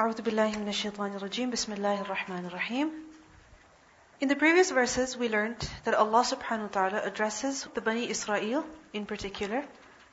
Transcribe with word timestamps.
أعوذ 0.00 0.22
بالله 0.22 0.58
من 0.58 0.68
الشيطان 0.68 1.14
الرجيم 1.16 1.50
بسم 1.50 1.72
الله 1.72 2.00
الرحمن 2.02 2.46
الرحيم 2.46 2.90
In 4.20 4.28
the 4.28 4.36
previous 4.36 4.70
verses 4.70 5.16
we 5.16 5.30
learned 5.30 5.56
that 5.84 5.94
Allah 5.94 6.20
subhanahu 6.20 6.68
wa 6.68 6.68
ta'ala 6.68 7.00
addresses 7.02 7.66
the 7.72 7.80
Bani 7.80 8.10
Israel 8.10 8.66
in 8.92 9.06
particular, 9.06 9.64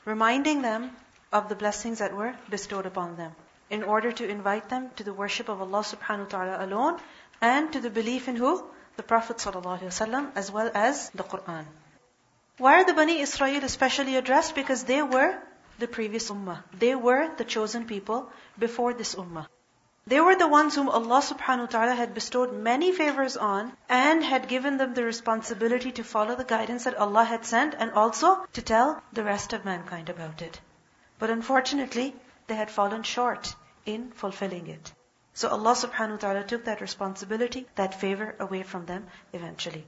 reminding 0.05 0.61
them 0.61 0.96
of 1.33 1.49
the 1.49 1.55
blessings 1.55 1.99
that 1.99 2.15
were 2.15 2.33
bestowed 2.49 2.85
upon 2.85 3.17
them 3.17 3.35
in 3.69 3.83
order 3.83 4.13
to 4.13 4.25
invite 4.25 4.69
them 4.69 4.89
to 4.96 5.04
the 5.04 5.13
worship 5.13 5.50
of 5.50 5.59
Allah 5.59 5.84
subhanahu 5.84 6.31
wa 6.31 6.34
ta'ala 6.36 6.65
alone 6.65 7.00
and 7.41 7.73
to 7.73 7.81
the 7.81 7.89
belief 7.89 8.29
in 8.29 8.38
who? 8.38 8.63
The 8.95 9.04
Prophet 9.04 9.38
sallallahu 9.38 9.81
alaihi 9.81 9.91
wasallam 9.91 10.31
as 10.34 10.50
well 10.50 10.71
as 10.73 11.09
the 11.09 11.23
Quran. 11.23 11.65
Why 12.57 12.75
are 12.79 12.86
the 12.86 12.93
Bani 12.93 13.20
Israel 13.20 13.65
especially 13.65 14.15
addressed? 14.15 14.55
Because 14.55 14.86
they 14.86 15.02
were 15.02 15.38
the 15.79 15.88
previous 15.88 16.29
ummah. 16.29 16.63
They 16.86 16.95
were 16.95 17.36
the 17.36 17.43
chosen 17.43 17.86
people 17.86 18.29
before 18.57 18.93
this 18.93 19.15
ummah. 19.15 19.47
They 20.09 20.20
were 20.22 20.36
the 20.36 20.48
ones 20.48 20.75
whom 20.75 20.88
Allah 20.88 21.21
subhanahu 21.21 21.67
wa 21.67 21.72
ta'ala 21.72 21.94
had 21.94 22.14
bestowed 22.14 22.54
many 22.54 22.93
favors 22.93 23.36
on 23.36 23.76
and 23.90 24.25
had 24.25 24.48
given 24.48 24.79
them 24.79 24.94
the 24.94 25.04
responsibility 25.04 25.93
to 25.93 26.03
follow 26.03 26.34
the 26.34 26.46
guidance 26.53 26.84
that 26.84 26.96
Allah 26.96 27.25
had 27.25 27.44
sent 27.44 27.75
and 27.75 27.90
also 27.93 28.46
to 28.54 28.62
tell 28.62 29.03
the 29.12 29.22
rest 29.22 29.53
of 29.53 29.67
mankind 29.67 30.08
about 30.08 30.40
it. 30.40 30.62
But 31.18 31.29
unfortunately, 31.29 32.17
they 32.47 32.55
had 32.55 32.70
fallen 32.70 33.03
short 33.03 33.55
in 33.84 34.11
fulfilling 34.12 34.69
it. 34.69 34.92
So 35.34 35.50
Allah 35.50 35.75
subhanahu 35.75 36.12
wa 36.12 36.25
ta'ala 36.25 36.45
took 36.45 36.64
that 36.64 36.81
responsibility, 36.81 37.67
that 37.75 38.00
favor 38.00 38.34
away 38.41 38.62
from 38.62 38.86
them 38.86 39.06
eventually. 39.34 39.86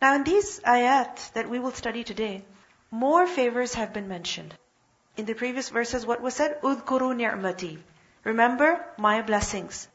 Now 0.00 0.14
in 0.14 0.22
these 0.22 0.60
ayat 0.60 1.32
that 1.32 1.50
we 1.50 1.58
will 1.58 1.72
study 1.72 2.04
today, 2.04 2.44
more 2.92 3.26
favors 3.26 3.74
have 3.74 3.92
been 3.92 4.06
mentioned. 4.06 4.54
In 5.16 5.24
the 5.24 5.34
previous 5.34 5.70
verses, 5.70 6.06
what 6.06 6.20
was 6.20 6.34
said? 6.34 6.60
Udkuru 6.62 7.16
ni'mati. 7.16 7.78
Remember 8.24 8.84
my 8.98 9.22
blessings. 9.22 9.88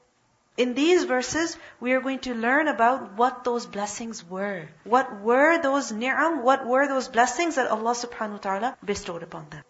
In 0.58 0.74
these 0.74 1.04
verses, 1.04 1.58
we 1.80 1.92
are 1.92 2.00
going 2.00 2.20
to 2.20 2.34
learn 2.34 2.67
about 2.67 3.14
what 3.14 3.44
those 3.44 3.66
blessings 3.66 4.23
were. 4.23 4.67
What 4.84 5.22
were 5.22 5.62
those 5.62 5.92
ni'am? 5.92 6.44
What 6.44 6.66
were 6.66 6.88
those 6.88 7.09
blessings 7.09 7.56
that 7.56 7.70
Allah 7.70 7.92
subhanahu 7.92 8.32
wa 8.32 8.38
ta'ala 8.38 8.78
bestowed 8.84 9.22
upon 9.22 9.50
them? 9.50 9.64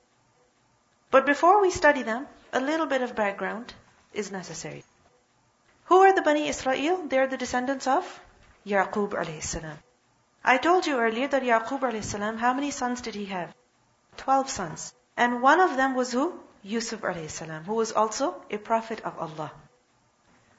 But 1.09 1.25
before 1.25 1.61
we 1.61 1.71
study 1.71 2.03
them, 2.03 2.27
a 2.53 2.59
little 2.59 2.85
bit 2.85 3.01
of 3.01 3.15
background 3.15 3.73
is 4.13 4.31
necessary. 4.31 4.83
Who 5.85 5.97
are 6.01 6.13
the 6.13 6.21
Bani 6.21 6.47
Israel? 6.47 7.07
They 7.07 7.17
are 7.19 7.27
the 7.27 7.37
descendants 7.37 7.87
of 7.87 8.05
Yaqub 8.65 9.09
alayhi 9.09 9.41
salam. 9.41 9.77
I 10.43 10.57
told 10.57 10.85
you 10.85 10.99
earlier 10.99 11.27
that 11.27 11.43
Yaqub 11.43 11.81
alayhi 11.81 12.03
salam, 12.03 12.37
how 12.37 12.53
many 12.53 12.69
sons 12.69 13.01
did 13.01 13.15
he 13.15 13.25
have? 13.25 13.53
Twelve 14.17 14.49
sons. 14.49 14.93
And 15.17 15.41
one 15.41 15.59
of 15.59 15.75
them 15.77 15.95
was 15.95 16.11
who? 16.11 16.39
Yusuf 16.67 17.01
alayhi 17.01 17.63
who 17.65 17.75
was 17.75 17.91
also 17.91 18.41
a 18.49 18.57
prophet 18.57 18.99
of 19.01 19.19
Allah. 19.19 19.51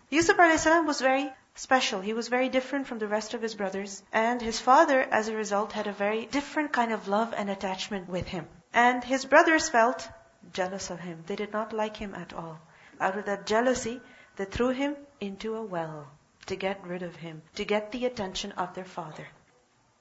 Yusuf 0.09 0.37
alayhi 0.37 0.87
was 0.87 1.01
very 1.01 1.33
special. 1.57 2.01
He 2.01 2.13
was 2.13 2.29
very 2.29 2.49
different 2.49 2.87
from 2.87 3.01
the 3.01 3.09
rest 3.09 3.35
of 3.35 3.43
his 3.43 3.57
brothers. 3.57 4.05
And 4.13 4.41
his 4.41 4.61
father, 4.61 5.01
as 5.01 5.27
a 5.27 5.35
result, 5.35 5.73
had 5.73 5.89
a 5.89 5.93
very 5.93 6.27
different 6.27 6.73
kind 6.73 6.93
of 6.93 7.09
love 7.09 7.35
and 7.37 7.51
attachment 7.51 8.09
with 8.09 8.29
him. 8.29 8.47
And 8.73 9.03
his 9.03 9.25
brothers 9.25 9.69
felt 9.69 10.09
jealous 10.53 10.91
of 10.91 11.01
him. 11.01 11.25
They 11.27 11.35
did 11.35 11.53
not 11.53 11.73
like 11.73 11.97
him 11.97 12.15
at 12.15 12.33
all. 12.33 12.61
Out 13.01 13.19
of 13.19 13.25
that 13.25 13.47
jealousy, 13.47 14.01
they 14.37 14.45
threw 14.45 14.69
him 14.69 14.95
into 15.21 15.57
a 15.57 15.63
well 15.63 16.07
to 16.47 16.55
get 16.55 16.87
rid 16.87 17.03
of 17.03 17.17
him, 17.17 17.43
to 17.57 17.65
get 17.65 17.91
the 17.91 18.07
attention 18.07 18.53
of 18.53 18.75
their 18.75 18.85
father. 18.85 19.27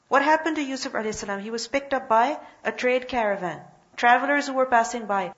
What 0.07 0.21
happened 0.21 0.57
to 0.57 0.61
Yusuf 0.61 0.93
a.s.? 0.93 1.21
He 1.41 1.49
was 1.49 1.67
picked 1.67 1.95
up 1.95 2.07
by 2.07 2.37
a 2.63 2.71
trade 2.71 3.07
caravan, 3.07 3.61
travelers 3.95 4.45
who 4.45 4.53
were 4.53 4.67
passing 4.67 5.07
by. 5.07 5.33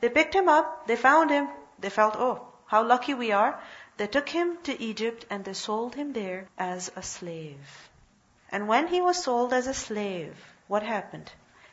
They 0.00 0.08
picked 0.08 0.34
him 0.34 0.48
up, 0.48 0.86
they 0.86 0.96
found 0.96 1.30
him, 1.30 1.48
they 1.78 1.90
felt, 1.90 2.16
oh, 2.16 2.46
how 2.66 2.84
lucky 2.84 3.14
we 3.14 3.32
are. 3.32 3.60
They 3.96 4.06
took 4.06 4.28
him 4.28 4.58
to 4.62 4.82
Egypt 4.82 5.26
and 5.28 5.44
they 5.44 5.52
sold 5.52 5.94
him 5.94 6.12
there 6.12 6.48
as 6.56 6.90
a 6.96 7.02
slave. 7.02 7.90
And 8.50 8.66
when 8.66 8.88
he 8.88 9.00
was 9.00 9.22
sold 9.22 9.52
as 9.52 9.66
a 9.66 9.74
slave, 9.74 10.36
what 10.68 10.82
happened? 10.82 11.30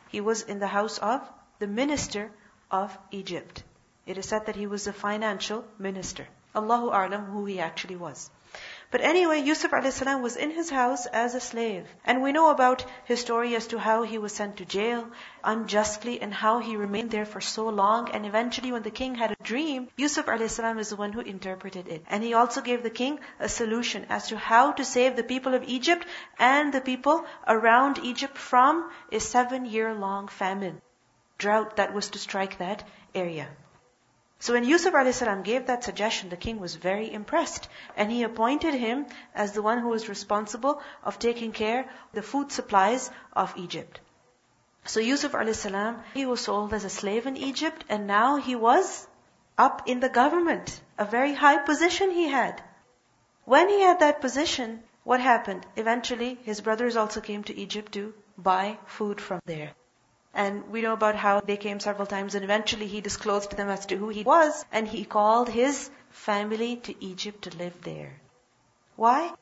He 0.09 0.21
was 0.21 0.41
in 0.41 0.59
the 0.59 0.67
house 0.67 0.97
of 0.97 1.21
the 1.59 1.67
minister 1.67 2.31
of 2.69 2.97
Egypt. 3.11 3.63
It 4.05 4.17
is 4.17 4.27
said 4.27 4.45
that 4.45 4.55
he 4.55 4.67
was 4.67 4.87
a 4.87 4.93
financial 4.93 5.63
minister. 5.77 6.27
Allahu 6.55 6.89
A'lam 6.91 7.31
who 7.31 7.45
he 7.45 7.59
actually 7.59 7.95
was. 7.95 8.29
But 8.89 9.01
anyway, 9.01 9.41
Yusuf 9.41 9.73
a.s. 9.73 10.01
was 10.01 10.37
in 10.37 10.51
his 10.51 10.69
house 10.69 11.07
as 11.07 11.35
a 11.35 11.41
slave. 11.41 11.85
And 12.05 12.21
we 12.21 12.31
know 12.31 12.49
about 12.49 12.85
his 13.03 13.19
story 13.19 13.53
as 13.53 13.67
to 13.67 13.79
how 13.79 14.03
he 14.03 14.17
was 14.17 14.31
sent 14.33 14.55
to 14.57 14.65
jail 14.65 15.09
unjustly 15.43 16.21
and 16.21 16.33
how 16.33 16.59
he 16.59 16.77
remained 16.77 17.11
there 17.11 17.25
for 17.25 17.41
so 17.41 17.67
long. 17.67 18.09
And 18.11 18.25
eventually 18.25 18.71
when 18.71 18.83
the 18.83 18.89
king 18.91 19.15
had 19.15 19.31
a 19.31 19.43
dream, 19.43 19.89
Yusuf 19.97 20.29
a.s. 20.29 20.59
is 20.59 20.89
the 20.89 20.95
one 20.95 21.11
who 21.11 21.19
interpreted 21.19 21.89
it. 21.89 22.05
And 22.07 22.23
he 22.23 22.33
also 22.33 22.61
gave 22.61 22.81
the 22.81 22.89
king 22.89 23.19
a 23.41 23.49
solution 23.49 24.05
as 24.09 24.29
to 24.29 24.37
how 24.37 24.71
to 24.71 24.85
save 24.85 25.17
the 25.17 25.23
people 25.23 25.53
of 25.53 25.63
Egypt 25.63 26.07
and 26.39 26.73
the 26.73 26.79
people 26.79 27.25
around 27.45 27.99
Egypt 27.99 28.37
from 28.37 28.89
a 29.11 29.19
seven 29.19 29.65
year 29.65 29.93
long 29.93 30.29
famine, 30.29 30.81
drought 31.37 31.75
that 31.75 31.93
was 31.93 32.09
to 32.11 32.19
strike 32.19 32.57
that 32.59 32.87
area. 33.13 33.49
So 34.39 34.53
when 34.53 34.63
Yusuf 34.63 34.93
a.s. 34.93 35.23
gave 35.43 35.65
that 35.65 35.83
suggestion, 35.83 36.29
the 36.29 36.37
king 36.37 36.59
was 36.59 36.75
very 36.75 37.11
impressed. 37.11 37.67
And 37.95 38.11
he 38.11 38.23
appointed 38.23 38.75
him 38.75 39.07
as 39.33 39.53
the 39.53 39.63
one 39.63 39.79
who 39.79 39.89
was 39.89 40.09
responsible 40.09 40.81
of 41.03 41.17
taking 41.17 41.51
care 41.51 41.81
of 41.81 42.11
the 42.13 42.21
food 42.21 42.51
supplies 42.51 43.09
of 43.33 43.53
Egypt. 43.57 43.99
So 44.85 44.99
Yusuf 44.99 45.33
a.s. 45.33 45.67
he 46.13 46.25
was 46.25 46.41
sold 46.41 46.73
as 46.73 46.85
a 46.85 46.89
slave 46.89 47.25
in 47.25 47.35
Egypt 47.35 47.83
and 47.89 48.07
now 48.07 48.37
he 48.37 48.55
was 48.55 49.07
up 49.57 49.81
in 49.87 49.99
the 49.99 50.09
government. 50.09 50.79
A 50.97 51.05
very 51.05 51.33
high 51.33 51.57
position 51.57 52.11
he 52.11 52.27
had. 52.29 52.63
When 53.43 53.69
he 53.69 53.81
had 53.81 53.99
that 53.99 54.21
position, 54.21 54.83
what 55.03 55.19
happened? 55.19 55.65
Eventually, 55.75 56.37
his 56.43 56.61
brothers 56.61 56.95
also 56.95 57.21
came 57.21 57.43
to 57.45 57.57
Egypt 57.57 57.93
to 57.93 58.13
buy 58.37 58.77
food 58.85 59.19
from 59.19 59.41
there. 59.45 59.71
And 60.37 60.69
we 60.69 60.83
know 60.83 60.93
about 60.93 61.15
how 61.15 61.39
they 61.39 61.57
came 61.57 61.79
several 61.79 62.05
times 62.05 62.35
and 62.35 62.43
eventually 62.43 62.85
he 62.85 63.01
disclosed 63.01 63.49
to 63.49 63.55
them 63.55 63.69
as 63.69 63.87
to 63.87 63.97
who 63.97 64.09
he 64.09 64.21
was 64.21 64.63
and 64.71 64.87
he 64.87 65.03
called 65.03 65.49
his 65.49 65.89
family 66.11 66.75
to 66.75 66.95
Egypt 67.03 67.41
to 67.45 67.57
live 67.57 67.81
there. 67.81 68.21
Why? 68.95 69.33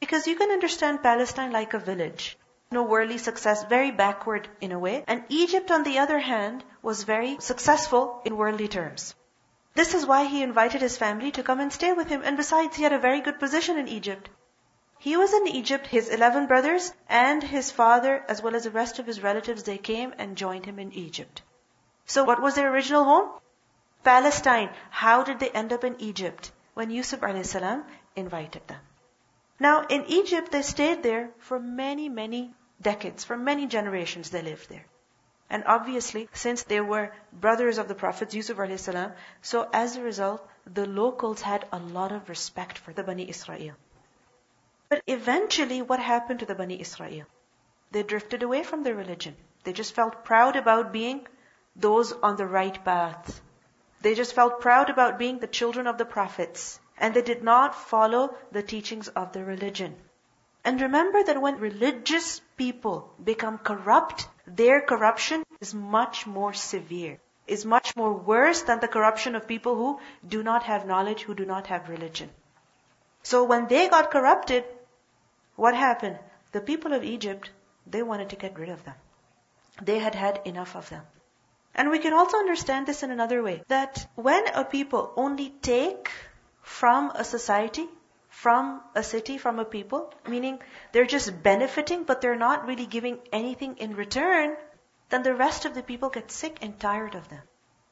Because 0.00 0.26
you 0.26 0.34
can 0.34 0.50
understand 0.50 1.02
Palestine 1.04 1.52
like 1.52 1.74
a 1.74 1.78
village. 1.78 2.36
No 2.72 2.82
worldly 2.82 3.18
success, 3.18 3.62
very 3.64 3.92
backward 3.92 4.48
in 4.60 4.72
a 4.72 4.80
way. 4.80 5.04
And 5.06 5.22
Egypt 5.28 5.70
on 5.70 5.84
the 5.84 6.00
other 6.00 6.18
hand 6.18 6.64
was 6.82 7.04
very 7.04 7.36
successful 7.38 8.20
in 8.24 8.36
worldly 8.36 8.66
terms. 8.66 9.14
This 9.74 9.94
is 9.94 10.04
why 10.04 10.24
he 10.24 10.42
invited 10.42 10.82
his 10.82 10.98
family 10.98 11.30
to 11.32 11.44
come 11.44 11.60
and 11.60 11.72
stay 11.72 11.92
with 11.92 12.08
him. 12.08 12.22
And 12.24 12.36
besides, 12.36 12.74
he 12.74 12.82
had 12.82 12.92
a 12.92 12.98
very 12.98 13.20
good 13.20 13.38
position 13.38 13.78
in 13.78 13.86
Egypt. 13.86 14.28
He 15.04 15.16
was 15.16 15.32
in 15.34 15.48
Egypt, 15.48 15.88
his 15.88 16.08
11 16.08 16.46
brothers 16.46 16.92
and 17.08 17.42
his 17.42 17.72
father, 17.72 18.24
as 18.28 18.40
well 18.40 18.54
as 18.54 18.62
the 18.62 18.70
rest 18.70 19.00
of 19.00 19.06
his 19.06 19.20
relatives, 19.20 19.64
they 19.64 19.76
came 19.76 20.14
and 20.16 20.36
joined 20.36 20.64
him 20.64 20.78
in 20.78 20.92
Egypt. 20.92 21.42
So 22.06 22.22
what 22.22 22.40
was 22.40 22.54
their 22.54 22.72
original 22.72 23.02
home? 23.02 23.30
Palestine. 24.04 24.70
How 24.90 25.24
did 25.24 25.40
they 25.40 25.50
end 25.50 25.72
up 25.72 25.82
in 25.82 26.00
Egypt? 26.00 26.52
When 26.74 26.90
Yusuf 26.90 27.20
a.s. 27.20 27.56
invited 28.14 28.68
them. 28.68 28.78
Now, 29.58 29.80
in 29.88 30.04
Egypt, 30.06 30.52
they 30.52 30.62
stayed 30.62 31.02
there 31.02 31.30
for 31.38 31.58
many, 31.58 32.08
many 32.08 32.54
decades. 32.80 33.24
For 33.24 33.36
many 33.36 33.66
generations, 33.66 34.30
they 34.30 34.42
lived 34.42 34.68
there. 34.68 34.86
And 35.50 35.64
obviously, 35.66 36.28
since 36.32 36.62
they 36.62 36.80
were 36.80 37.12
brothers 37.32 37.78
of 37.78 37.88
the 37.88 37.96
Prophet 37.96 38.34
Yusuf 38.34 38.56
a.s., 38.56 38.88
so 39.40 39.68
as 39.72 39.96
a 39.96 40.02
result, 40.02 40.48
the 40.64 40.86
locals 40.86 41.42
had 41.42 41.66
a 41.72 41.80
lot 41.80 42.12
of 42.12 42.28
respect 42.28 42.78
for 42.78 42.92
the 42.92 43.02
Bani 43.02 43.28
Israel. 43.28 43.74
But 44.92 45.04
eventually, 45.06 45.80
what 45.80 46.00
happened 46.00 46.40
to 46.40 46.44
the 46.44 46.54
Bani 46.54 46.78
Israel? 46.78 47.24
They 47.92 48.02
drifted 48.02 48.42
away 48.42 48.62
from 48.62 48.82
their 48.82 48.94
religion. 48.94 49.36
They 49.64 49.72
just 49.72 49.94
felt 49.94 50.22
proud 50.22 50.54
about 50.54 50.92
being 50.92 51.26
those 51.74 52.12
on 52.12 52.36
the 52.36 52.46
right 52.46 52.84
path. 52.84 53.40
They 54.02 54.14
just 54.14 54.34
felt 54.34 54.60
proud 54.60 54.90
about 54.90 55.18
being 55.18 55.38
the 55.38 55.46
children 55.46 55.86
of 55.86 55.96
the 55.96 56.04
prophets. 56.04 56.78
And 56.98 57.14
they 57.14 57.22
did 57.22 57.42
not 57.42 57.74
follow 57.74 58.36
the 58.50 58.62
teachings 58.62 59.08
of 59.08 59.32
the 59.32 59.42
religion. 59.42 59.96
And 60.62 60.78
remember 60.78 61.24
that 61.24 61.40
when 61.40 61.56
religious 61.56 62.42
people 62.58 63.14
become 63.24 63.56
corrupt, 63.56 64.28
their 64.46 64.82
corruption 64.82 65.42
is 65.62 65.72
much 65.72 66.26
more 66.26 66.52
severe, 66.52 67.18
is 67.46 67.64
much 67.64 67.96
more 67.96 68.12
worse 68.12 68.60
than 68.60 68.80
the 68.80 68.94
corruption 68.98 69.36
of 69.36 69.48
people 69.48 69.74
who 69.74 70.00
do 70.28 70.42
not 70.42 70.64
have 70.64 70.86
knowledge, 70.86 71.22
who 71.22 71.34
do 71.34 71.46
not 71.46 71.68
have 71.68 71.88
religion. 71.88 72.28
So 73.22 73.44
when 73.44 73.68
they 73.68 73.88
got 73.88 74.10
corrupted, 74.10 74.64
what 75.56 75.74
happened? 75.74 76.18
The 76.52 76.60
people 76.60 76.92
of 76.92 77.04
Egypt, 77.04 77.50
they 77.86 78.02
wanted 78.02 78.30
to 78.30 78.36
get 78.36 78.58
rid 78.58 78.68
of 78.68 78.84
them. 78.84 78.94
They 79.80 79.98
had 79.98 80.14
had 80.14 80.40
enough 80.44 80.76
of 80.76 80.88
them. 80.88 81.02
And 81.74 81.90
we 81.90 81.98
can 81.98 82.12
also 82.12 82.36
understand 82.36 82.86
this 82.86 83.02
in 83.02 83.10
another 83.10 83.42
way. 83.42 83.62
That 83.68 84.06
when 84.14 84.46
a 84.48 84.64
people 84.64 85.12
only 85.16 85.50
take 85.62 86.10
from 86.60 87.10
a 87.14 87.24
society, 87.24 87.88
from 88.28 88.82
a 88.94 89.02
city, 89.02 89.38
from 89.38 89.58
a 89.58 89.64
people, 89.64 90.12
meaning 90.26 90.58
they're 90.92 91.06
just 91.06 91.42
benefiting 91.42 92.04
but 92.04 92.20
they're 92.20 92.36
not 92.36 92.66
really 92.66 92.86
giving 92.86 93.18
anything 93.32 93.76
in 93.78 93.94
return, 93.94 94.56
then 95.08 95.22
the 95.22 95.34
rest 95.34 95.64
of 95.64 95.74
the 95.74 95.82
people 95.82 96.08
get 96.10 96.30
sick 96.30 96.58
and 96.62 96.78
tired 96.78 97.14
of 97.14 97.28
them. 97.28 97.42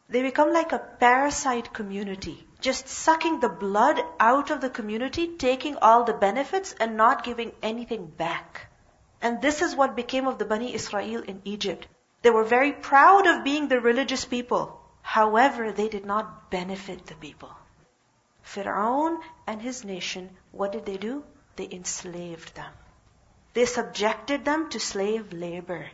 They 0.08 0.22
become 0.22 0.52
like 0.52 0.72
a 0.72 0.78
parasite 0.78 1.72
community. 1.72 2.46
Just 2.60 2.88
sucking 2.88 3.40
the 3.40 3.48
blood 3.48 4.00
out 4.18 4.50
of 4.50 4.60
the 4.60 4.70
community, 4.70 5.28
taking 5.36 5.76
all 5.76 6.04
the 6.04 6.12
benefits 6.12 6.74
and 6.78 6.96
not 6.96 7.24
giving 7.24 7.52
anything 7.62 8.06
back. 8.06 8.70
And 9.22 9.42
this 9.42 9.62
is 9.62 9.76
what 9.76 9.96
became 9.96 10.26
of 10.26 10.38
the 10.38 10.44
Bani 10.44 10.74
Israel 10.74 11.22
in 11.22 11.42
Egypt. 11.44 11.86
They 12.22 12.30
were 12.30 12.44
very 12.44 12.72
proud 12.72 13.26
of 13.26 13.44
being 13.44 13.68
the 13.68 13.80
religious 13.80 14.24
people. 14.24 14.80
However, 15.02 15.72
they 15.72 15.88
did 15.88 16.04
not 16.04 16.50
benefit 16.50 17.06
the 17.06 17.14
people. 17.14 17.50
Fir'aun 18.44 19.20
and 19.46 19.60
his 19.62 19.84
nation, 19.84 20.36
what 20.52 20.72
did 20.72 20.86
they 20.86 20.96
do? 20.96 21.24
They 21.56 21.68
enslaved 21.70 22.54
them. 22.54 22.72
They 23.54 23.66
subjected 23.66 24.44
them 24.44 24.70
to 24.70 24.80
slave 24.80 25.32
labor. 25.32 25.90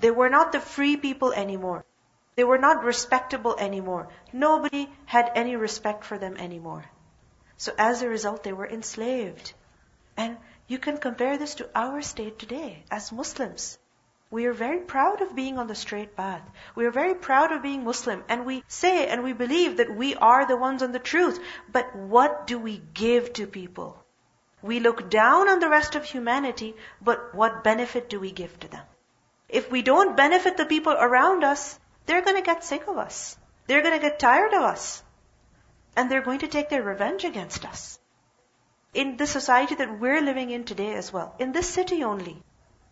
They 0.00 0.10
were 0.10 0.28
not 0.28 0.52
the 0.52 0.60
free 0.60 0.96
people 0.96 1.32
anymore. 1.32 1.84
They 2.38 2.44
were 2.44 2.58
not 2.58 2.84
respectable 2.84 3.56
anymore. 3.58 4.10
Nobody 4.32 4.88
had 5.06 5.32
any 5.34 5.56
respect 5.56 6.04
for 6.04 6.18
them 6.18 6.36
anymore. 6.36 6.84
So 7.56 7.72
as 7.76 8.00
a 8.00 8.08
result, 8.08 8.44
they 8.44 8.52
were 8.52 8.68
enslaved. 8.68 9.54
And 10.16 10.36
you 10.68 10.78
can 10.78 10.98
compare 10.98 11.36
this 11.36 11.56
to 11.56 11.68
our 11.74 12.00
state 12.00 12.38
today 12.38 12.84
as 12.92 13.10
Muslims. 13.10 13.76
We 14.30 14.46
are 14.46 14.52
very 14.52 14.78
proud 14.78 15.20
of 15.20 15.34
being 15.34 15.58
on 15.58 15.66
the 15.66 15.74
straight 15.74 16.14
path. 16.14 16.42
We 16.76 16.86
are 16.86 16.92
very 16.92 17.16
proud 17.16 17.50
of 17.50 17.62
being 17.62 17.82
Muslim. 17.82 18.22
And 18.28 18.46
we 18.46 18.62
say 18.68 19.08
and 19.08 19.24
we 19.24 19.32
believe 19.32 19.78
that 19.78 19.96
we 19.96 20.14
are 20.14 20.46
the 20.46 20.56
ones 20.56 20.84
on 20.84 20.92
the 20.92 21.00
truth. 21.00 21.40
But 21.72 21.96
what 21.96 22.46
do 22.46 22.56
we 22.56 22.80
give 22.94 23.32
to 23.32 23.48
people? 23.48 24.00
We 24.62 24.78
look 24.78 25.10
down 25.10 25.48
on 25.48 25.58
the 25.58 25.68
rest 25.68 25.96
of 25.96 26.04
humanity, 26.04 26.76
but 27.02 27.34
what 27.34 27.64
benefit 27.64 28.08
do 28.08 28.20
we 28.20 28.30
give 28.30 28.56
to 28.60 28.68
them? 28.68 28.86
If 29.48 29.72
we 29.72 29.82
don't 29.82 30.16
benefit 30.16 30.56
the 30.56 30.66
people 30.66 30.92
around 30.92 31.42
us, 31.42 31.80
they're 32.08 32.22
going 32.22 32.36
to 32.36 32.42
get 32.42 32.64
sick 32.64 32.88
of 32.88 32.96
us. 32.96 33.36
They're 33.66 33.82
going 33.82 33.94
to 33.94 34.00
get 34.00 34.18
tired 34.18 34.54
of 34.54 34.62
us. 34.62 35.02
And 35.94 36.10
they're 36.10 36.22
going 36.22 36.38
to 36.38 36.48
take 36.48 36.70
their 36.70 36.82
revenge 36.82 37.24
against 37.24 37.66
us. 37.66 37.98
In 38.94 39.18
the 39.18 39.26
society 39.26 39.74
that 39.74 40.00
we're 40.00 40.22
living 40.22 40.48
in 40.48 40.64
today 40.64 40.94
as 40.94 41.12
well, 41.12 41.34
in 41.38 41.52
this 41.52 41.68
city 41.68 42.02
only, 42.02 42.42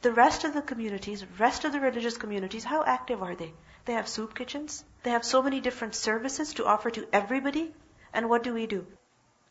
the 0.03 0.13
rest 0.13 0.45
of 0.45 0.53
the 0.53 0.61
communities, 0.61 1.25
rest 1.39 1.65
of 1.65 1.73
the 1.73 1.81
religious 1.81 2.19
communities, 2.19 2.63
how 2.65 2.85
active 2.85 3.23
are 3.23 3.35
they? 3.35 3.55
They 3.87 3.95
have 3.95 4.07
soup 4.07 4.35
kitchens. 4.35 4.85
They 5.03 5.11
have 5.13 5.25
so 5.25 5.43
many 5.43 5.61
different 5.61 5.95
services 5.95 6.53
to 6.55 6.67
offer 6.67 6.91
to 6.91 7.09
everybody. 7.11 7.73
And 8.13 8.29
what 8.29 8.43
do 8.43 8.53
we 8.53 8.67
do? 8.67 8.87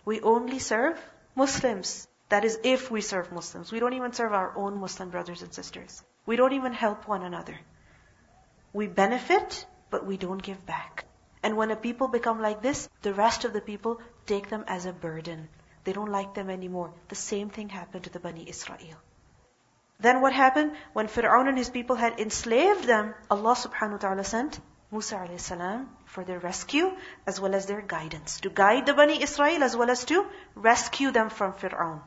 We 0.05 0.21
only 0.21 0.59
serve 0.59 1.01
Muslims. 1.33 2.07
That 2.29 2.45
is 2.45 2.59
if 2.63 2.91
we 2.91 3.01
serve 3.01 3.31
Muslims. 3.31 3.71
We 3.71 3.79
don't 3.79 3.93
even 3.93 4.13
serve 4.13 4.33
our 4.33 4.55
own 4.55 4.79
Muslim 4.79 5.09
brothers 5.09 5.41
and 5.41 5.51
sisters. 5.51 6.03
We 6.27 6.35
don't 6.35 6.53
even 6.53 6.73
help 6.73 7.07
one 7.07 7.23
another. 7.23 7.59
We 8.75 8.87
benefit, 8.87 9.65
but 9.89 10.05
we 10.05 10.17
don't 10.17 10.43
give 10.43 10.65
back. 10.65 11.05
And 11.41 11.55
when 11.55 11.71
a 11.71 11.77
people 11.77 12.09
become 12.09 12.41
like 12.41 12.61
this, 12.61 12.89
the 13.03 13.13
rest 13.13 13.45
of 13.45 13.53
the 13.53 13.61
people 13.61 14.01
take 14.25 14.49
them 14.49 14.65
as 14.67 14.85
a 14.85 14.91
burden. 14.91 15.47
They 15.85 15.93
don't 15.93 16.11
like 16.11 16.33
them 16.33 16.49
anymore. 16.49 16.91
The 17.07 17.15
same 17.15 17.49
thing 17.49 17.69
happened 17.69 18.03
to 18.03 18.09
the 18.09 18.19
Bani 18.19 18.49
Israel. 18.49 18.97
Then 20.01 20.19
what 20.19 20.33
happened? 20.33 20.73
When 20.91 21.07
Fir'aun 21.07 21.47
and 21.47 21.57
his 21.57 21.69
people 21.69 21.95
had 21.95 22.19
enslaved 22.19 22.83
them, 22.83 23.13
Allah 23.31 23.55
subhanahu 23.55 23.93
wa 23.93 24.03
ta'ala 24.07 24.25
sent 24.25 24.59
Musa 24.91 25.15
alayhi 25.19 25.39
salam 25.39 25.87
for 26.15 26.25
their 26.25 26.39
rescue 26.39 26.91
as 27.25 27.39
well 27.39 27.55
as 27.55 27.67
their 27.67 27.81
guidance. 27.81 28.41
To 28.41 28.49
guide 28.49 28.87
the 28.87 28.93
Bani 28.93 29.23
Israel 29.23 29.63
as 29.63 29.77
well 29.77 29.89
as 29.89 30.03
to 30.11 30.25
rescue 30.53 31.11
them 31.11 31.29
from 31.29 31.53
Fir'aun. 31.53 32.01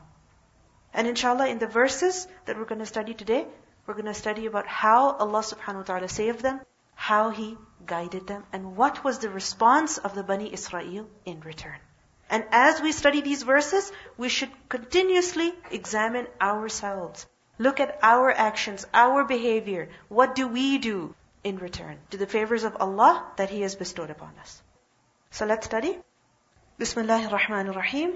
And 0.93 1.07
inshallah 1.07 1.47
in 1.47 1.57
the 1.57 1.73
verses 1.79 2.27
that 2.45 2.59
we're 2.59 2.71
going 2.75 2.85
to 2.87 2.93
study 2.93 3.15
today, 3.15 3.47
we're 3.88 3.94
going 3.94 4.06
to 4.06 4.14
study 4.14 4.46
about 4.46 4.66
how 4.66 5.12
Allah 5.12 5.40
subhanahu 5.40 5.76
wa 5.76 5.82
ta'ala 5.82 6.08
saved 6.08 6.40
them, 6.40 6.60
how 6.94 7.30
He 7.30 7.56
guided 7.86 8.26
them, 8.26 8.44
and 8.52 8.76
what 8.76 9.04
was 9.04 9.18
the 9.18 9.28
response 9.28 9.98
of 9.98 10.14
the 10.14 10.22
Bani 10.22 10.52
Israel 10.52 11.06
in 11.24 11.40
return. 11.40 11.78
And 12.30 12.44
as 12.50 12.80
we 12.80 12.92
study 12.92 13.20
these 13.20 13.42
verses, 13.42 13.92
we 14.16 14.28
should 14.28 14.50
continuously 14.68 15.52
examine 15.70 16.26
ourselves. 16.40 17.26
Look 17.58 17.78
at 17.78 17.98
our 18.02 18.32
actions, 18.32 18.86
our 18.92 19.24
behavior. 19.24 19.88
What 20.08 20.34
do 20.34 20.48
we 20.48 20.78
do 20.78 21.14
in 21.44 21.58
return 21.58 21.98
to 22.10 22.16
the 22.16 22.26
favors 22.26 22.64
of 22.64 22.76
Allah 22.80 23.24
that 23.36 23.50
He 23.50 23.60
has 23.60 23.76
bestowed 23.76 24.10
upon 24.10 24.32
us? 24.40 24.62
So 25.30 25.46
let's 25.46 25.66
study. 25.66 25.98
Bismillahir 26.80 27.30
Rahmanir 27.30 27.76
Rahim. 27.76 28.14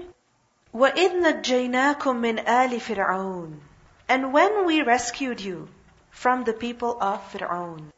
وَإِذْ 0.73 1.21
نَجَّيْنَاكُم 1.21 2.15
مِّنْ 2.25 2.45
آلِ 2.45 2.79
فِرْعَوْنَ 2.81 3.59
and 4.07 4.33
when 4.33 4.65
we 4.65 4.81
rescued 4.81 5.39
you 5.39 5.67
from 6.11 6.43
the 6.43 6.53
people 6.53 6.97
of 6.99 7.21
Fir'aun. 7.31 7.91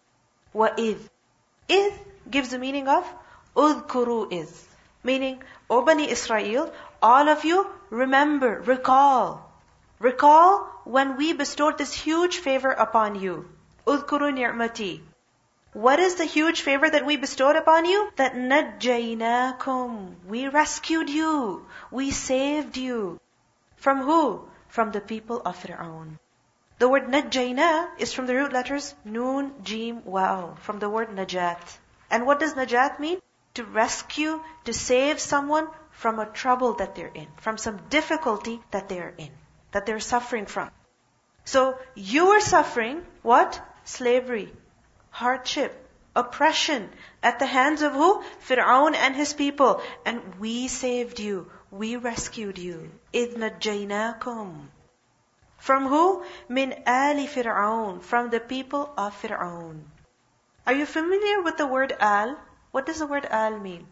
وَإِذْ 0.54 0.98
إِذْ 1.70 1.94
gives 2.30 2.50
the 2.50 2.60
meaning 2.60 2.88
of 2.88 3.06
أُذْكُرُوا 3.56 4.32
إِذْ 4.32 4.66
Meaning, 5.04 5.42
O 5.70 5.82
Bani 5.84 6.10
Israel, 6.10 6.72
all 7.02 7.30
of 7.30 7.44
you 7.46 7.66
remember, 7.90 8.62
recall. 8.62 9.50
Recall 10.00 10.68
when 10.84 11.18
we 11.18 11.34
bestowed 11.34 11.78
this 11.78 11.94
huge 11.94 12.38
favor 12.38 12.72
upon 12.72 13.16
you. 13.20 13.50
أُذْكُرُوا 13.88 14.38
نِعْمَتِي 14.38 15.02
What 15.74 16.00
is 16.00 16.16
the 16.16 16.26
huge 16.26 16.62
favor 16.62 16.90
that 16.90 17.06
we 17.06 17.16
bestowed 17.18 17.56
upon 17.56 17.86
you? 17.86 18.12
That 18.18 18.36
نَجَّيْنَاكُمْ 18.36 20.16
We 20.28 20.48
rescued 20.50 21.10
you. 21.10 21.66
We 21.90 22.12
saved 22.12 22.78
you. 22.78 23.20
From 23.78 24.02
who? 24.02 24.48
From 24.77 24.93
the 24.93 25.01
people 25.01 25.41
of 25.43 25.57
Fir'aun. 25.57 26.19
The 26.81 26.87
word 26.87 27.07
najjayna 27.09 27.99
is 27.99 28.13
from 28.13 28.27
the 28.27 28.35
root 28.35 28.53
letters 28.53 28.95
noon, 29.07 29.55
jim, 29.65 30.05
waw, 30.05 30.57
from 30.57 30.81
the 30.81 30.91
word 30.91 31.09
najat. 31.09 31.79
And 32.11 32.27
what 32.27 32.41
does 32.41 32.53
najat 32.53 33.01
mean? 33.01 33.23
To 33.55 33.65
rescue, 33.65 34.43
to 34.67 34.75
save 34.75 35.19
someone 35.19 35.69
from 35.93 36.19
a 36.19 36.27
trouble 36.27 36.75
that 36.75 36.95
they're 36.95 37.17
in, 37.23 37.27
from 37.39 37.57
some 37.57 37.79
difficulty 37.89 38.61
that 38.71 38.91
they're 38.91 39.15
in, 39.17 39.31
that 39.73 39.87
they're 39.87 39.99
suffering 39.99 40.45
from. 40.45 40.71
So 41.47 41.79
you 41.95 42.33
are 42.33 42.41
suffering 42.41 43.03
what? 43.23 43.59
Slavery, 43.85 44.53
hardship, 45.09 45.86
oppression 46.16 46.90
at 47.24 47.40
the 47.40 47.46
hands 47.46 47.82
of 47.82 47.94
who? 47.94 48.22
Fir'aun 48.48 48.96
and 48.96 49.16
his 49.16 49.34
people. 49.34 49.82
And 50.06 50.36
we 50.40 50.68
saved 50.68 51.20
you. 51.20 51.50
We 51.72 51.96
rescued 51.96 52.58
you. 52.58 52.92
إِذْ 53.14 53.38
نَجَّيْنَاكُمْ 53.38 54.68
From 55.58 55.88
who? 55.88 56.24
مِنْ 56.50 56.84
آلِ 56.86 57.28
فِرْعَوْنَ 57.28 58.02
From 58.02 58.30
the 58.30 58.40
people 58.40 58.92
of 58.98 59.20
Fir'aun. 59.22 59.84
Are 60.68 60.74
you 60.74 60.86
familiar 60.86 61.42
with 61.42 61.58
the 61.58 61.68
word 61.68 61.96
al? 62.00 62.38
What 62.72 62.86
does 62.86 63.00
the 63.00 63.08
word 63.08 63.26
al 63.26 63.58
mean? 63.60 63.88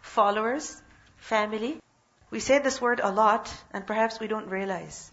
Followers, 0.00 0.80
family. 1.16 1.80
We 2.30 2.40
say 2.40 2.58
this 2.58 2.80
word 2.80 3.00
a 3.02 3.10
lot, 3.10 3.52
and 3.72 3.86
perhaps 3.86 4.20
we 4.20 4.26
don't 4.26 4.48
realize. 4.48 5.10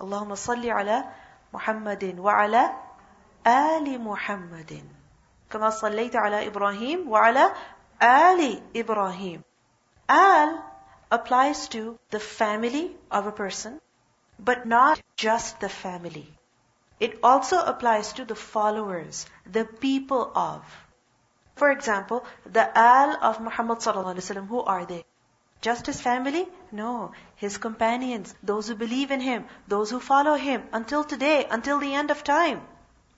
Allahumma 0.00 0.36
salli 0.36 0.70
ala 0.70 1.12
Muhammadin 1.52 2.16
wa 2.16 2.44
ala 2.44 2.76
ali 3.44 3.96
Muhammadin. 3.96 4.84
كما 5.50 5.70
صليت 5.70 6.16
على 6.16 6.46
إبراهيم 6.46 7.08
وعلى 7.08 7.52
آل 8.02 8.62
إبراهيم. 8.74 9.42
Al 10.08 10.64
applies 11.10 11.68
to 11.68 11.98
the 12.10 12.20
family 12.20 12.96
of 13.10 13.26
a 13.26 13.32
person, 13.32 13.80
but 14.38 14.66
not 14.66 15.00
just 15.16 15.60
the 15.60 15.68
family. 15.68 16.28
It 16.98 17.18
also 17.22 17.58
applies 17.58 18.12
to 18.14 18.24
the 18.24 18.34
followers, 18.34 19.26
the 19.44 19.64
people 19.64 20.32
of. 20.34 20.62
For 21.56 21.70
example, 21.70 22.24
the 22.44 22.66
al 22.78 23.16
of 23.22 23.40
Muhammad 23.40 23.78
sallallahu 23.78 24.14
alaihi 24.14 24.26
wasallam, 24.26 24.48
who 24.48 24.60
are 24.60 24.84
they? 24.86 25.04
Just 25.60 25.86
his 25.86 26.00
family? 26.00 26.46
No. 26.70 27.12
His 27.36 27.58
companions, 27.58 28.34
those 28.42 28.68
who 28.68 28.74
believe 28.74 29.10
in 29.10 29.20
him, 29.20 29.46
those 29.68 29.90
who 29.90 30.00
follow 30.00 30.34
him 30.34 30.64
until 30.72 31.04
today, 31.04 31.46
until 31.50 31.80
the 31.80 31.94
end 31.94 32.10
of 32.10 32.24
time. 32.24 32.60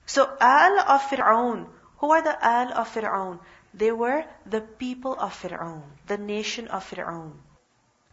So 0.05 0.29
al 0.39 0.79
of 0.79 1.01
Fir'aun, 1.09 1.67
who 1.98 2.10
are 2.10 2.22
the 2.22 2.44
al 2.44 2.72
of 2.72 2.88
Fir'aun? 2.92 3.38
They 3.72 3.92
were 3.92 4.24
the 4.46 4.60
people 4.60 5.14
of 5.18 5.32
Fir'aun, 5.34 5.82
the 6.06 6.18
nation 6.18 6.68
of 6.68 6.88
Fir'aun. 6.88 7.32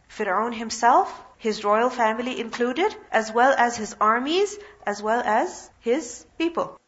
Fir'aun 0.08 0.54
himself, 0.54 1.22
his 1.38 1.64
royal 1.64 1.90
family 1.90 2.40
included, 2.40 2.94
as 3.10 3.32
well 3.32 3.54
as 3.56 3.76
his 3.76 3.96
armies, 4.00 4.58
as 4.86 5.02
well 5.02 5.22
as 5.24 5.70
his 5.80 6.26
people. 6.38 6.78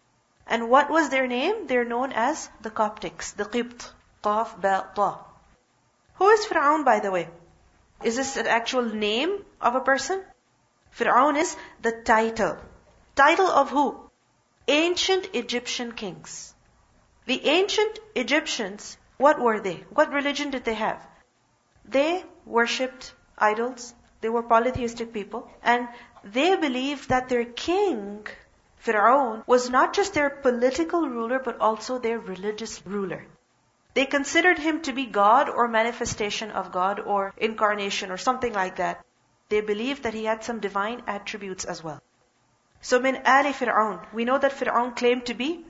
And 0.47 0.69
what 0.69 0.91
was 0.91 1.09
their 1.09 1.27
name? 1.27 1.67
They're 1.67 1.85
known 1.85 2.13
as 2.13 2.49
the 2.61 2.71
Coptics, 2.71 3.35
the 3.35 3.45
Qibt, 3.45 3.91
Qaf, 4.23 4.61
Ba. 4.61 5.19
Who 6.17 6.29
is 6.29 6.47
Fir'aun, 6.47 6.85
by 6.85 7.01
the 7.01 7.11
way? 7.11 7.29
Is 8.03 8.17
this 8.17 8.37
an 8.37 8.47
actual 8.47 8.85
name 8.85 9.45
of 9.61 9.75
a 9.75 9.81
person? 9.81 10.23
Fir'aun 10.97 11.37
is 11.37 11.57
the 11.83 11.93
title. 11.93 12.57
Title 13.17 13.47
of 13.47 13.71
who? 13.71 14.01
Ancient 14.69 15.31
Egyptian 15.35 15.93
kings. 15.93 16.54
The 17.27 17.47
ancient 17.47 17.99
Egyptians, 18.15 18.99
what 19.17 19.41
were 19.41 19.61
they? 19.61 19.85
What 19.91 20.13
religion 20.13 20.51
did 20.51 20.65
they 20.65 20.75
have? 20.75 21.07
They 21.85 22.25
worshipped 22.45 23.15
idols. 23.39 23.95
They 24.21 24.29
were 24.29 24.43
polytheistic 24.43 25.13
people. 25.13 25.51
And 25.63 25.89
they 26.23 26.57
believed 26.57 27.09
that 27.09 27.29
their 27.29 27.45
king, 27.45 28.27
Pharaoh, 28.77 29.43
was 29.47 29.71
not 29.71 29.95
just 29.95 30.15
their 30.15 30.31
political 30.31 31.09
ruler, 31.09 31.39
but 31.39 31.61
also 31.61 31.99
their 31.99 32.19
religious 32.19 32.87
ruler. 32.87 33.25
They 33.95 34.07
considered 34.07 34.59
him 34.59 34.83
to 34.83 34.93
be 34.93 35.07
God 35.07 35.49
or 35.49 35.69
manifestation 35.69 36.51
of 36.51 36.73
God 36.73 37.01
or 37.01 37.33
incarnation 37.37 38.11
or 38.11 38.17
something 38.17 38.53
like 38.53 38.77
that. 38.77 39.05
They 39.49 39.61
believed 39.61 40.03
that 40.03 40.15
he 40.15 40.25
had 40.25 40.43
some 40.43 40.59
divine 40.61 41.03
attributes 41.07 41.65
as 41.65 41.83
well. 41.83 42.03
So 42.81 42.99
min 42.99 43.23
Ali 43.25 43.53
Fir'aun, 43.53 44.01
we 44.13 44.25
know 44.25 44.37
that 44.39 44.53
Fir'aun 44.53 44.97
claimed 44.97 45.27
to 45.27 45.35
be 45.35 45.65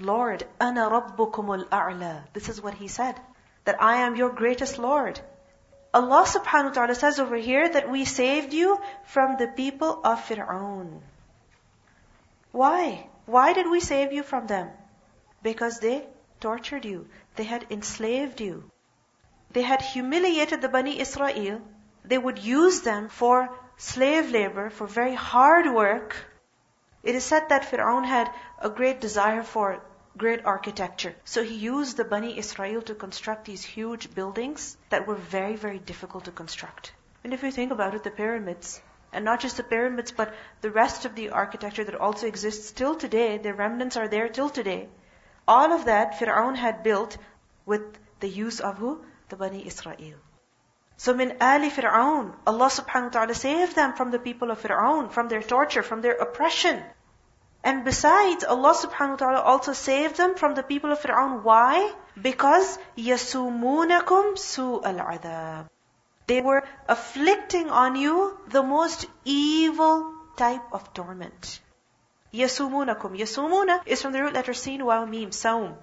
Lord, 0.00 0.44
ana 0.60 0.88
rabbukumul 0.90 1.68
a'la. 1.68 2.24
This 2.32 2.48
is 2.48 2.60
what 2.60 2.74
he 2.74 2.88
said, 2.88 3.20
that 3.64 3.82
I 3.82 3.96
am 4.06 4.16
your 4.16 4.30
greatest 4.30 4.78
Lord. 4.78 5.20
Allah 5.92 6.24
subhanahu 6.26 6.68
wa 6.68 6.72
ta'ala 6.72 6.94
says 6.94 7.18
over 7.18 7.36
here 7.36 7.68
that 7.68 7.90
we 7.90 8.04
saved 8.04 8.52
you 8.52 8.78
from 9.06 9.36
the 9.38 9.48
people 9.48 10.00
of 10.04 10.20
Fir'aun. 10.28 11.00
Why? 12.52 13.08
Why 13.26 13.52
did 13.52 13.70
we 13.70 13.80
save 13.80 14.12
you 14.12 14.22
from 14.22 14.46
them? 14.46 14.70
Because 15.42 15.80
they 15.80 16.06
tortured 16.40 16.84
you. 16.84 17.06
They 17.36 17.44
had 17.44 17.66
enslaved 17.70 18.40
you. 18.40 18.70
They 19.52 19.62
had 19.62 19.80
humiliated 19.80 20.60
the 20.60 20.68
Bani 20.68 21.00
Israel. 21.00 21.60
They 22.04 22.18
would 22.18 22.38
use 22.38 22.82
them 22.82 23.08
for 23.08 23.48
slave 23.76 24.30
labor, 24.30 24.70
for 24.70 24.86
very 24.86 25.14
hard 25.14 25.72
work. 25.72 26.16
It 27.02 27.14
is 27.14 27.24
said 27.24 27.48
that 27.48 27.62
Fir'aun 27.70 28.04
had 28.04 28.30
a 28.60 28.68
great 28.68 29.00
desire 29.00 29.42
for 29.42 29.80
great 30.16 30.44
architecture. 30.44 31.14
So 31.24 31.44
he 31.44 31.54
used 31.54 31.96
the 31.96 32.04
Bani 32.04 32.36
Israel 32.38 32.82
to 32.82 32.94
construct 32.94 33.44
these 33.44 33.62
huge 33.62 34.12
buildings 34.14 34.76
that 34.90 35.06
were 35.06 35.14
very, 35.14 35.56
very 35.56 35.78
difficult 35.78 36.24
to 36.24 36.32
construct. 36.32 36.92
And 37.22 37.32
if 37.32 37.42
you 37.42 37.52
think 37.52 37.72
about 37.72 37.94
it, 37.94 38.02
the 38.02 38.10
pyramids, 38.10 38.80
and 39.12 39.24
not 39.24 39.40
just 39.40 39.56
the 39.56 39.62
pyramids, 39.62 40.12
but 40.12 40.34
the 40.60 40.70
rest 40.70 41.04
of 41.04 41.14
the 41.14 41.30
architecture 41.30 41.84
that 41.84 41.94
also 41.94 42.26
exists 42.26 42.72
till 42.72 42.96
today, 42.96 43.38
the 43.38 43.54
remnants 43.54 43.96
are 43.96 44.08
there 44.08 44.28
till 44.28 44.50
today. 44.50 44.88
All 45.46 45.72
of 45.72 45.84
that 45.86 46.18
Fir'aun 46.18 46.56
had 46.56 46.82
built 46.82 47.16
with 47.64 47.82
the 48.20 48.28
use 48.28 48.60
of 48.60 48.78
who? 48.78 49.04
The 49.28 49.36
Bani 49.36 49.66
Israel. 49.66 50.18
So 50.96 51.14
min 51.14 51.36
Ali 51.40 51.70
Fir'aun, 51.70 52.34
Allah 52.44 52.66
subhanahu 52.66 53.04
wa 53.04 53.10
ta'ala 53.10 53.34
saved 53.34 53.76
them 53.76 53.92
from 53.92 54.10
the 54.10 54.18
people 54.18 54.50
of 54.50 54.60
Fir'aun, 54.60 55.12
from 55.12 55.28
their 55.28 55.42
torture, 55.42 55.84
from 55.84 56.02
their 56.02 56.16
oppression. 56.16 56.82
And 57.63 57.85
besides, 57.85 58.43
Allah 58.43 58.73
subhanahu 58.75 59.11
wa 59.11 59.15
ta'ala 59.15 59.39
also 59.41 59.73
saved 59.73 60.17
them 60.17 60.35
from 60.35 60.53
the 60.53 60.63
people 60.63 60.91
of 60.91 60.99
Fir'aun. 60.99 61.43
Why? 61.43 61.93
Because 62.21 62.77
يَسُومُونَكُمْ 62.97 64.35
سُوءَ 64.35 64.83
الْعَذَابِ 64.83 65.69
They 66.27 66.41
were 66.41 66.63
afflicting 66.87 67.69
on 67.69 67.95
you 67.95 68.37
the 68.47 68.63
most 68.63 69.05
evil 69.23 70.13
type 70.35 70.73
of 70.73 70.93
torment. 70.93 71.61
يَسُومُونَكُمْ 72.33 73.17
Yasumuna 73.17 73.81
is 73.85 74.01
from 74.01 74.11
the 74.11 74.21
root 74.21 74.33
letter 74.33 74.53
sin, 74.53 74.83
waw, 74.85 75.05
mim, 75.05 75.31
saum. 75.31 75.75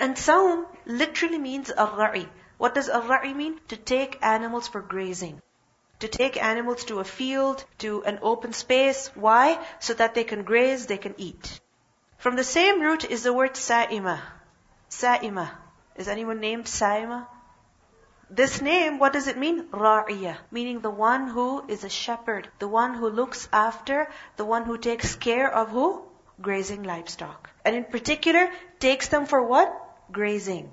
And 0.00 0.18
saum 0.18 0.66
literally 0.86 1.38
means 1.38 1.70
ar-ra'i. 1.70 2.28
What 2.58 2.74
does 2.74 2.88
ar-ra'i 2.88 3.32
mean? 3.34 3.60
To 3.68 3.76
take 3.76 4.18
animals 4.22 4.66
for 4.66 4.80
grazing 4.80 5.40
to 6.01 6.07
take 6.07 6.41
animals 6.41 6.85
to 6.85 6.99
a 6.99 7.03
field, 7.03 7.63
to 7.79 8.03
an 8.03 8.19
open 8.21 8.53
space. 8.53 9.09
Why? 9.15 9.57
So 9.79 9.93
that 9.93 10.13
they 10.13 10.23
can 10.23 10.43
graze, 10.43 10.85
they 10.85 10.97
can 10.97 11.15
eat. 11.17 11.59
From 12.17 12.35
the 12.35 12.43
same 12.43 12.81
root 12.81 13.09
is 13.09 13.23
the 13.23 13.33
word 13.33 13.55
sa'ima. 13.55 14.19
Sa'ima. 14.89 15.49
Is 15.95 16.07
anyone 16.07 16.39
named 16.39 16.65
Sa'ima? 16.65 17.27
This 18.29 18.61
name, 18.61 18.97
what 18.97 19.13
does 19.13 19.27
it 19.27 19.37
mean? 19.37 19.67
Ra'iyah, 19.69 20.37
meaning 20.51 20.79
the 20.79 20.89
one 20.89 21.27
who 21.27 21.65
is 21.67 21.83
a 21.83 21.89
shepherd, 21.89 22.47
the 22.59 22.67
one 22.67 22.93
who 22.93 23.09
looks 23.09 23.49
after, 23.51 24.09
the 24.37 24.45
one 24.45 24.63
who 24.63 24.77
takes 24.77 25.15
care 25.15 25.53
of 25.53 25.69
who? 25.69 26.03
Grazing 26.41 26.83
livestock. 26.83 27.49
And 27.65 27.75
in 27.75 27.83
particular, 27.83 28.49
takes 28.79 29.09
them 29.09 29.25
for 29.25 29.43
what? 29.43 29.69
Grazing. 30.11 30.71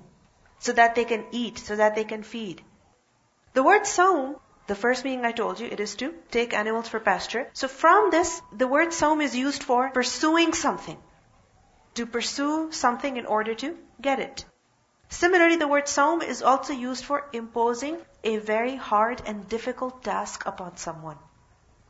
So 0.59 0.71
that 0.71 0.95
they 0.95 1.05
can 1.05 1.25
eat, 1.31 1.59
so 1.59 1.75
that 1.75 1.95
they 1.95 2.05
can 2.05 2.23
feed. 2.23 2.61
The 3.53 3.63
word 3.63 3.85
saum 3.85 4.37
the 4.69 4.75
first 4.75 5.03
meaning 5.03 5.25
I 5.25 5.31
told 5.31 5.59
you, 5.59 5.67
it 5.67 5.79
is 5.79 5.95
to 5.95 6.13
take 6.31 6.53
animals 6.53 6.87
for 6.87 6.99
pasture. 6.99 7.47
So 7.53 7.67
from 7.67 8.11
this, 8.11 8.41
the 8.55 8.67
word 8.67 8.93
saum 8.93 9.19
is 9.19 9.35
used 9.35 9.63
for 9.63 9.89
pursuing 9.89 10.53
something. 10.53 10.97
To 11.95 12.05
pursue 12.05 12.71
something 12.71 13.17
in 13.17 13.25
order 13.25 13.55
to 13.55 13.75
get 13.99 14.19
it. 14.19 14.45
Similarly, 15.09 15.55
the 15.55 15.67
word 15.67 15.87
saum 15.87 16.21
is 16.21 16.43
also 16.43 16.73
used 16.73 17.03
for 17.03 17.25
imposing 17.33 17.97
a 18.23 18.37
very 18.37 18.75
hard 18.75 19.23
and 19.25 19.49
difficult 19.49 20.03
task 20.03 20.45
upon 20.45 20.77
someone. 20.77 21.17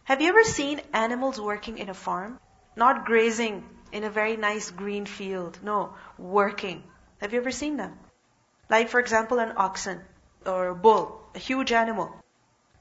Have 0.06 0.22
you 0.22 0.30
ever 0.30 0.46
seen 0.46 0.82
animals 0.94 1.40
working 1.40 1.80
in 1.80 1.90
a 1.90 1.94
farm? 2.06 2.40
Not 2.78 3.06
grazing 3.06 3.66
in 3.92 4.06
a 4.06 4.10
very 4.10 4.38
nice 4.38 4.72
green 4.72 5.06
field. 5.06 5.60
No, 5.62 5.96
working. 6.18 6.82
Have 7.20 7.34
you 7.34 7.40
ever 7.42 7.52
seen 7.52 7.76
them? 7.76 8.00
Like, 8.70 8.88
for 8.88 9.02
example, 9.02 9.40
an 9.40 9.54
oxen 9.58 10.02
or 10.46 10.70
a 10.70 10.76
bull, 10.76 11.22
a 11.36 11.40
huge 11.40 11.74
animal. 11.74 12.16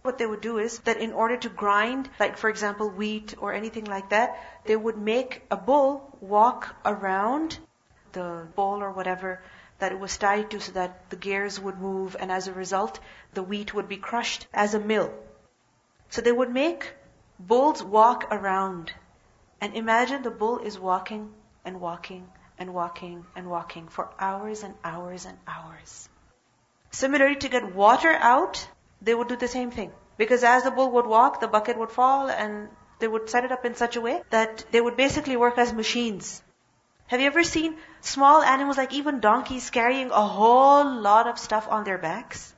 What 0.09 0.17
they 0.17 0.25
would 0.25 0.41
do 0.41 0.57
is 0.57 0.79
that 0.81 0.97
in 0.97 1.13
order 1.13 1.37
to 1.37 1.51
grind, 1.51 2.09
like 2.19 2.39
for 2.39 2.49
example 2.49 2.89
wheat 2.89 3.35
or 3.37 3.53
anything 3.53 3.85
like 3.85 4.09
that, 4.09 4.43
they 4.65 4.75
would 4.75 4.97
make 4.97 5.43
a 5.51 5.57
bull 5.59 6.17
walk 6.23 6.75
around 6.83 7.59
the 8.13 8.49
bowl 8.57 8.83
or 8.83 8.91
whatever 8.91 9.43
that 9.81 9.93
it 9.93 10.01
was 10.01 10.17
tied 10.17 10.51
to 10.53 10.61
so 10.61 10.73
that 10.73 11.11
the 11.11 11.17
gears 11.17 11.61
would 11.61 11.79
move 11.79 12.17
and 12.19 12.33
as 12.33 12.49
a 12.49 12.55
result 12.55 13.01
the 13.35 13.43
wheat 13.43 13.75
would 13.75 13.87
be 13.87 13.99
crushed 13.99 14.47
as 14.55 14.73
a 14.73 14.81
mill. 14.81 15.13
So 16.09 16.23
they 16.23 16.33
would 16.33 16.55
make 16.55 16.95
bulls 17.39 17.83
walk 17.83 18.29
around. 18.31 18.91
And 19.61 19.75
imagine 19.75 20.23
the 20.23 20.31
bull 20.31 20.61
is 20.61 20.79
walking 20.79 21.35
and 21.67 21.83
walking 21.83 22.27
and 22.59 22.73
walking 22.73 23.27
and 23.37 23.51
walking 23.51 23.89
for 23.89 24.09
hours 24.19 24.63
and 24.63 24.75
hours 24.83 25.27
and 25.27 25.37
hours. 25.47 26.09
Similarly, 26.93 27.37
to 27.37 27.51
get 27.51 27.75
water 27.75 28.13
out, 28.13 28.67
they 29.01 29.15
would 29.15 29.29
do 29.29 29.37
the 29.37 29.49
same 29.49 29.71
thing. 29.71 29.93
Because 30.17 30.43
as 30.43 30.65
the 30.65 30.71
bull 30.71 30.91
would 30.93 31.07
walk, 31.07 31.41
the 31.41 31.49
bucket 31.49 31.79
would 31.79 31.93
fall 31.93 32.29
and 32.29 32.69
they 32.99 33.07
would 33.07 33.31
set 33.31 33.45
it 33.45 33.53
up 33.53 33.65
in 33.65 33.77
such 33.77 33.97
a 33.97 34.01
way 34.01 34.23
that 34.31 34.65
they 34.73 34.81
would 34.81 34.97
basically 34.97 35.37
work 35.37 35.59
as 35.59 35.73
machines. 35.73 36.43
Have 37.07 37.21
you 37.21 37.27
ever 37.27 37.45
seen 37.45 37.77
small 38.01 38.43
animals 38.43 38.77
like 38.77 38.93
even 38.93 39.21
donkeys 39.21 39.71
carrying 39.71 40.11
a 40.11 40.27
whole 40.27 41.01
lot 41.01 41.29
of 41.29 41.39
stuff 41.39 41.69
on 41.69 41.85
their 41.85 41.99
backs? 41.99 42.55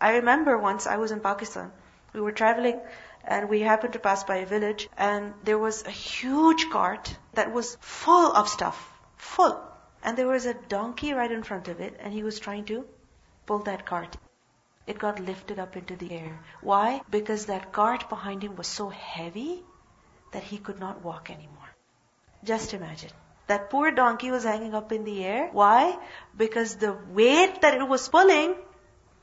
I 0.00 0.16
remember 0.16 0.58
once 0.58 0.86
I 0.86 0.96
was 0.96 1.12
in 1.12 1.20
Pakistan. 1.20 1.70
We 2.12 2.20
were 2.20 2.32
traveling 2.32 2.80
and 3.24 3.48
we 3.48 3.60
happened 3.60 3.92
to 3.92 3.98
pass 3.98 4.24
by 4.24 4.36
a 4.36 4.46
village 4.46 4.88
and 4.96 5.34
there 5.44 5.58
was 5.58 5.84
a 5.86 5.90
huge 5.90 6.68
cart 6.70 7.16
that 7.34 7.52
was 7.52 7.76
full 7.80 8.32
of 8.32 8.48
stuff. 8.48 8.92
Full. 9.16 9.58
And 10.02 10.16
there 10.16 10.26
was 10.26 10.46
a 10.46 10.54
donkey 10.54 11.12
right 11.12 11.30
in 11.30 11.42
front 11.42 11.68
of 11.68 11.80
it 11.80 11.96
and 12.00 12.12
he 12.12 12.22
was 12.22 12.40
trying 12.40 12.64
to 12.66 12.84
pull 13.46 13.60
that 13.60 13.86
cart 13.86 14.16
it 14.88 14.98
got 14.98 15.20
lifted 15.20 15.58
up 15.58 15.76
into 15.76 15.96
the 15.96 16.12
air. 16.12 16.40
Why? 16.62 17.02
Because 17.10 17.46
that 17.46 17.72
cart 17.72 18.08
behind 18.08 18.42
him 18.42 18.56
was 18.56 18.66
so 18.66 18.88
heavy 18.88 19.62
that 20.32 20.42
he 20.42 20.58
could 20.58 20.80
not 20.80 21.04
walk 21.04 21.30
anymore. 21.30 21.70
Just 22.42 22.72
imagine. 22.72 23.10
That 23.48 23.68
poor 23.70 23.90
donkey 23.90 24.30
was 24.30 24.44
hanging 24.44 24.74
up 24.74 24.90
in 24.92 25.04
the 25.04 25.24
air. 25.24 25.48
Why? 25.52 25.98
Because 26.36 26.76
the 26.76 26.96
weight 27.18 27.60
that 27.60 27.74
it 27.74 27.88
was 27.88 28.08
pulling 28.08 28.54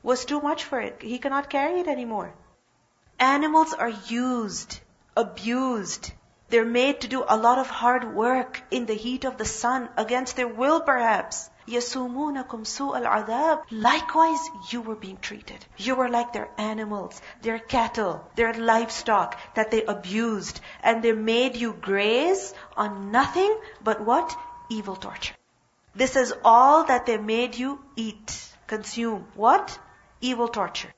was 0.02 0.24
too 0.24 0.40
much 0.40 0.64
for 0.64 0.80
it. 0.80 1.02
He 1.02 1.18
cannot 1.18 1.50
carry 1.50 1.80
it 1.80 1.88
anymore. 1.88 2.32
Animals 3.18 3.72
are 3.74 3.94
used, 4.08 4.78
abused. 5.16 6.12
They're 6.48 6.64
made 6.64 7.00
to 7.00 7.08
do 7.08 7.24
a 7.26 7.36
lot 7.36 7.58
of 7.58 7.68
hard 7.68 8.14
work 8.14 8.62
in 8.70 8.86
the 8.86 8.94
heat 8.94 9.24
of 9.24 9.36
the 9.36 9.44
sun 9.44 9.88
against 9.96 10.36
their 10.36 10.48
will 10.48 10.80
perhaps. 10.80 11.50
يَسُومُونَكُمْ 11.67 12.65
سُوءَ 12.65 13.01
الْعَذَابِ 13.01 13.63
Likewise, 13.71 14.49
you 14.69 14.81
were 14.81 14.95
being 14.95 15.17
treated. 15.17 15.65
You 15.77 15.95
were 15.95 16.09
like 16.09 16.33
their 16.33 16.49
animals, 16.57 17.21
their 17.41 17.59
cattle, 17.59 18.23
their 18.35 18.53
livestock 18.53 19.39
that 19.55 19.71
they 19.71 19.83
abused. 19.83 20.59
And 20.83 21.03
they 21.03 21.13
made 21.13 21.55
you 21.55 21.73
graze 21.73 22.53
on 22.75 23.11
nothing 23.11 23.55
but 23.83 24.01
what? 24.01 24.35
Evil 24.69 24.95
torture. 24.95 25.35
This 25.95 26.15
is 26.15 26.33
all 26.43 26.85
that 26.85 27.05
they 27.05 27.17
made 27.17 27.55
you 27.55 27.79
eat, 27.95 28.47
consume. 28.67 29.27
What? 29.35 29.77
Evil 30.21 30.47
torture. 30.47 30.93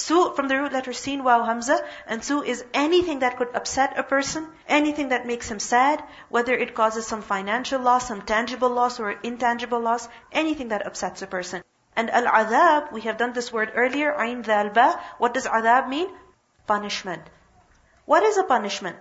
Su 0.00 0.32
from 0.34 0.48
the 0.48 0.56
root 0.58 0.72
letter 0.72 0.94
sin, 0.94 1.22
waw, 1.24 1.44
hamza, 1.44 1.76
and 2.06 2.24
su 2.24 2.42
is 2.42 2.64
anything 2.72 3.18
that 3.18 3.36
could 3.36 3.54
upset 3.54 3.98
a 3.98 4.02
person, 4.02 4.46
anything 4.66 5.10
that 5.10 5.26
makes 5.26 5.50
him 5.50 5.58
sad, 5.58 6.02
whether 6.30 6.54
it 6.54 6.74
causes 6.74 7.06
some 7.06 7.20
financial 7.20 7.80
loss, 7.80 8.08
some 8.08 8.22
tangible 8.22 8.70
loss 8.70 8.98
or 8.98 9.10
intangible 9.10 9.80
loss, 9.80 10.08
anything 10.32 10.68
that 10.68 10.86
upsets 10.86 11.20
a 11.20 11.26
person. 11.26 11.62
And 11.96 12.08
al-adab, 12.08 12.92
we 12.92 13.02
have 13.02 13.18
done 13.18 13.34
this 13.34 13.52
word 13.52 13.72
earlier, 13.74 14.14
ayn 14.14 14.42
dhalba. 14.42 14.98
What 15.18 15.34
does 15.34 15.46
adab 15.46 15.88
mean? 15.90 16.08
Punishment. 16.66 17.22
What 18.06 18.22
is 18.22 18.38
a 18.38 18.44
punishment? 18.44 18.96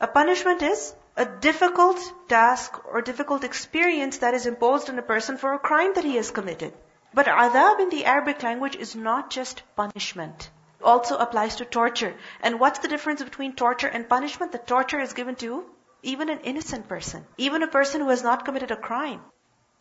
A 0.00 0.06
punishment 0.06 0.60
is 0.62 0.94
a 1.16 1.24
difficult 1.24 1.98
task 2.28 2.78
or 2.84 3.00
difficult 3.00 3.42
experience 3.44 4.18
that 4.18 4.34
is 4.34 4.46
imposed 4.46 4.90
on 4.90 4.98
a 4.98 5.02
person 5.14 5.38
for 5.38 5.54
a 5.54 5.58
crime 5.58 5.94
that 5.94 6.04
he 6.04 6.16
has 6.16 6.30
committed. 6.30 6.74
But 7.12 7.26
adab 7.26 7.80
in 7.80 7.90
the 7.90 8.04
Arabic 8.04 8.42
language 8.42 8.76
is 8.76 8.94
not 8.94 9.30
just 9.30 9.62
punishment. 9.74 10.50
It 10.78 10.84
also 10.84 11.16
applies 11.16 11.56
to 11.56 11.64
torture. 11.64 12.14
And 12.40 12.60
what's 12.60 12.78
the 12.78 12.88
difference 12.88 13.22
between 13.22 13.54
torture 13.54 13.88
and 13.88 14.08
punishment? 14.08 14.52
The 14.52 14.58
torture 14.58 15.00
is 15.00 15.12
given 15.12 15.34
to 15.36 15.64
even 16.02 16.28
an 16.28 16.40
innocent 16.40 16.88
person, 16.88 17.26
even 17.36 17.62
a 17.62 17.68
person 17.68 18.00
who 18.00 18.08
has 18.08 18.22
not 18.22 18.44
committed 18.44 18.70
a 18.70 18.76
crime. 18.76 19.20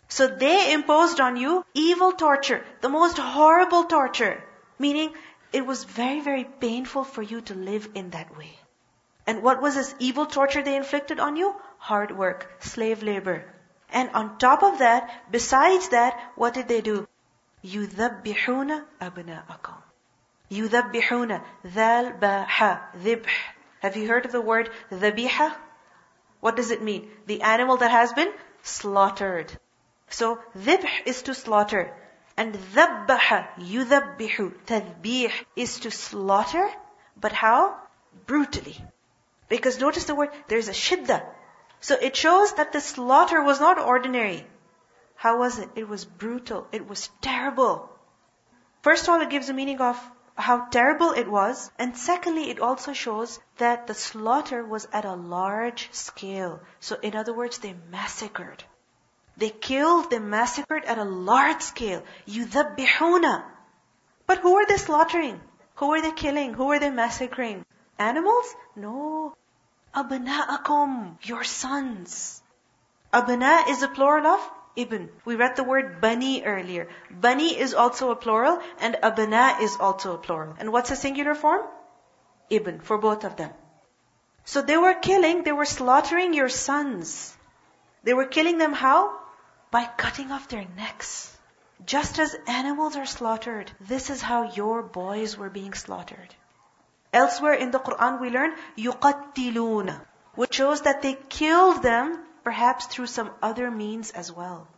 So 0.08 0.28
they 0.28 0.74
imposed 0.74 1.20
on 1.20 1.38
you 1.38 1.64
evil 1.74 2.12
torture, 2.14 2.66
the 2.82 2.90
most 2.90 3.18
horrible 3.20 3.84
torture. 3.84 4.44
Meaning, 4.80 5.14
it 5.54 5.66
was 5.66 5.84
very, 5.84 6.20
very 6.22 6.44
painful 6.44 7.04
for 7.04 7.22
you 7.22 7.42
to 7.42 7.54
live 7.54 7.90
in 7.94 8.10
that 8.10 8.36
way. 8.36 8.58
And 9.28 9.44
what 9.44 9.62
was 9.62 9.76
this 9.76 9.94
evil 10.00 10.26
torture 10.26 10.64
they 10.64 10.76
inflicted 10.76 11.20
on 11.20 11.36
you? 11.36 11.56
Hard 11.78 12.18
work, 12.18 12.52
slave 12.60 13.04
labor. 13.04 13.46
And 13.92 14.10
on 14.12 14.38
top 14.40 14.64
of 14.64 14.80
that, 14.80 15.32
besides 15.32 15.90
that, 15.90 16.20
what 16.36 16.56
did 16.56 16.68
they 16.68 16.82
do? 16.82 17.08
يُذَبِّحُونَ 17.65 18.85
أَبْنَاءَكُمْ 19.01 19.77
يُذَبِّحُونَ 20.51 21.41
ذَال 21.67 22.21
بَاحَ 22.21 22.93
ذِبْح 22.97 23.31
Have 23.81 23.97
you 23.97 24.09
heard 24.09 24.27
of 24.27 24.33
the 24.33 24.41
word 24.41 24.71
ذَبِيحَ? 24.91 25.57
What 26.41 26.57
does 26.57 26.71
it 26.71 26.83
mean? 26.83 27.11
The 27.27 27.43
animal 27.43 27.79
that 27.79 27.91
has 27.91 28.13
been 28.13 28.33
slaughtered. 28.63 29.59
So, 30.11 30.39
ذبح 30.57 31.07
is 31.07 31.23
to 31.23 31.35
slaughter. 31.35 31.97
And 32.37 32.55
ذبح, 32.55 33.57
يذبح, 33.59 34.53
تذبيح 34.67 35.45
is 35.57 35.81
to 35.81 35.91
slaughter. 35.91 36.71
But 37.17 37.33
how? 37.33 37.77
Brutally. 38.27 38.77
Because 39.49 39.81
notice 39.81 40.05
the 40.05 40.15
word, 40.15 40.31
there's 40.49 40.69
a 40.69 40.73
shidda. 40.73 41.25
So 41.81 41.95
it 41.95 42.17
shows 42.17 42.53
that 42.55 42.73
the 42.73 42.81
slaughter 42.81 43.43
was 43.43 43.61
not 43.61 43.79
ordinary. 43.79 44.47
How 45.19 45.39
was 45.39 45.59
it? 45.59 45.71
It 45.75 45.89
was 45.89 46.05
brutal. 46.05 46.67
It 46.71 46.87
was 46.87 47.09
terrible. 47.21 47.89
First 48.83 49.05
of 49.05 49.11
all, 49.11 49.21
it 49.23 49.31
gives 49.31 49.49
a 49.49 49.55
meaning 49.55 49.81
of 49.81 49.99
how 50.37 50.67
terrible 50.67 51.13
it 51.13 51.31
was. 51.31 51.71
And 51.79 51.97
secondly, 51.97 52.51
it 52.51 52.61
also 52.61 52.93
shows 52.93 53.41
that 53.59 53.87
the 53.87 53.95
slaughter 53.95 54.65
was 54.65 54.87
at 54.93 55.05
a 55.05 55.15
large 55.15 55.89
scale. 55.93 56.61
So 56.81 56.97
in 57.01 57.17
other 57.17 57.33
words, 57.33 57.59
they 57.59 57.75
massacred. 57.91 58.65
They 59.37 59.51
killed, 59.51 60.11
they 60.11 60.19
massacred 60.19 60.85
at 60.85 60.99
a 60.99 61.05
large 61.05 61.63
scale. 61.63 62.03
يُذَبِّحُونَ 62.29 63.45
But 64.27 64.39
who 64.39 64.57
are 64.57 64.67
they 64.67 64.77
slaughtering? 64.77 65.41
Who 65.77 65.93
are 65.93 66.03
they 66.03 66.13
killing? 66.13 66.55
Who 66.55 66.71
are 66.71 66.79
they 66.79 66.91
massacring? 66.91 67.65
Animals? 67.99 68.55
No. 68.77 69.37
Abna'akum, 69.95 71.17
your 71.23 71.45
sons. 71.45 72.43
Abna 73.13 73.69
is 73.69 73.83
a 73.83 73.89
plural 73.89 74.27
of 74.27 74.51
ibn. 74.79 75.11
We 75.25 75.37
read 75.37 75.57
the 75.57 75.65
word 75.65 76.01
bani 76.01 76.45
earlier. 76.45 76.89
Bani 77.11 77.59
is 77.59 77.75
also 77.75 78.11
a 78.11 78.17
plural 78.17 78.61
and 78.81 78.97
abna 79.03 79.61
is 79.61 79.77
also 79.79 80.15
a 80.15 80.19
plural. 80.19 80.55
And 80.59 80.73
what's 80.73 80.91
the 80.91 80.97
singular 80.97 81.35
form? 81.35 81.63
Ibn, 82.51 82.81
for 82.81 82.99
both 82.99 83.25
of 83.25 83.37
them. 83.37 83.51
So 84.45 84.63
they 84.63 84.77
were 84.77 84.95
killing, 84.95 85.43
they 85.43 85.53
were 85.53 85.65
slaughtering 85.65 86.35
your 86.35 86.49
sons. 86.49 87.37
They 88.03 88.15
were 88.15 88.27
killing 88.27 88.59
them 88.59 88.73
how? 88.73 89.19
By 89.71 89.87
cutting 89.87 90.31
off 90.31 90.49
their 90.49 90.67
necks. 90.77 91.37
Just 91.87 92.19
as 92.19 92.37
animals 92.47 92.97
are 92.97 93.07
slaughtered, 93.07 93.71
this 93.81 94.11
is 94.11 94.21
how 94.21 94.53
your 94.53 94.83
boys 94.83 95.37
were 95.37 95.51
being 95.51 95.73
slaughtered. 95.75 96.35
Elsewhere 97.13 97.55
in 97.55 97.71
the 97.71 97.79
Quran 97.79 98.21
we 98.21 98.31
learn 98.31 98.55
يُقَتِّلُونَ 98.77 100.01
which 100.35 100.55
shows 100.55 100.83
that 100.83 101.03
they 101.03 101.15
killed 101.29 101.83
them 101.83 102.19
perhaps 102.43 102.87
through 102.87 103.07
some 103.07 103.31
other 103.43 103.71
means 103.71 104.11
as 104.11 104.31
well. 104.31 104.69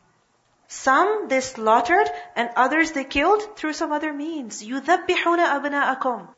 Some 0.68 1.28
they 1.28 1.40
slaughtered 1.40 2.08
and 2.34 2.50
others 2.56 2.92
they 2.92 3.04
killed 3.04 3.56
through 3.56 3.74
some 3.74 3.92
other 3.92 4.12
means. 4.12 4.62
يُذَبِّحُونَ 4.62 5.38
أَبْنَاءَكُمْ 5.38 6.28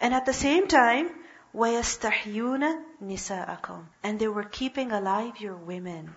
And 0.00 0.14
at 0.14 0.26
the 0.26 0.32
same 0.32 0.68
time, 0.68 1.10
وَيَسْتَحْيُونَ 1.54 2.82
نِسَاءَكُمْ 3.02 3.84
And 4.02 4.18
they 4.18 4.28
were 4.28 4.44
keeping 4.44 4.92
alive 4.92 5.40
your 5.40 5.56
women. 5.56 6.14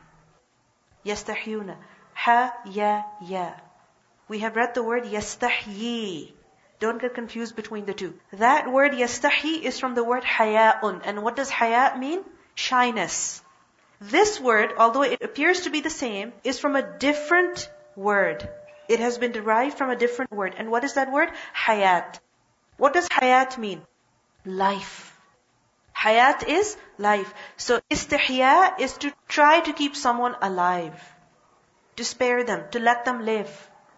يَسْتَحْيُونَ 1.06 1.76
Ha, 2.14 2.54
ya, 2.66 3.04
ya. 3.22 3.54
We 4.28 4.40
have 4.40 4.56
read 4.56 4.74
the 4.74 4.84
word 4.84 5.04
يَسْتَحْيِي 5.06 6.34
don't 6.80 7.02
get 7.02 7.16
confused 7.16 7.56
between 7.56 7.86
the 7.86 7.94
two. 7.94 8.14
That 8.34 8.72
word 8.72 8.92
yastahi 8.92 9.62
is 9.62 9.80
from 9.80 9.96
the 9.96 10.04
word 10.04 10.24
haya'un. 10.24 11.02
And 11.06 11.24
what 11.24 11.36
does 11.36 11.50
haya 11.50 11.98
mean? 11.98 12.24
Shyness. 12.54 13.42
This 14.01 14.41
word, 14.41 14.73
although 14.79 15.03
it 15.03 15.23
appears 15.23 15.63
to 15.63 15.71
be 15.71 15.81
the 15.81 15.91
same, 15.91 16.33
is 16.43 16.59
from 16.59 16.75
a 16.75 16.83
different 16.83 17.71
word. 17.97 18.49
It 18.89 18.99
has 18.99 19.19
been 19.19 19.33
derived 19.33 19.77
from 19.77 19.91
a 19.91 19.97
different 19.97 20.33
word. 20.33 20.55
And 20.57 20.71
what 20.71 20.85
is 20.85 20.95
that 20.95 21.13
word? 21.13 21.31
Hayat. 21.55 22.19
What 22.79 22.95
does 22.95 23.09
hayat 23.09 23.59
mean? 23.59 23.83
Life. 24.47 25.15
Hayat 25.95 26.49
is 26.49 26.79
life. 26.97 27.35
So 27.59 27.81
istihya 27.91 28.81
is 28.81 28.97
to 29.05 29.13
try 29.29 29.61
to 29.61 29.73
keep 29.75 29.95
someone 29.95 30.35
alive. 30.41 30.97
To 31.97 32.05
spare 32.05 32.43
them, 32.43 32.65
to 32.71 32.81
let 32.81 33.05
them 33.05 33.27
live. 33.27 33.53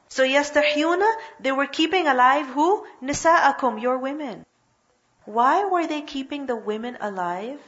So 0.08 0.24
yastahyuna, 0.24 1.10
they 1.38 1.52
were 1.52 1.66
keeping 1.66 2.08
alive 2.08 2.46
who? 2.48 2.84
Nisa'akum, 3.00 3.80
your 3.80 3.98
women. 3.98 4.44
Why 5.24 5.64
were 5.64 5.86
they 5.86 6.02
keeping 6.02 6.46
the 6.46 6.56
women 6.56 6.98
alive? 7.00 7.60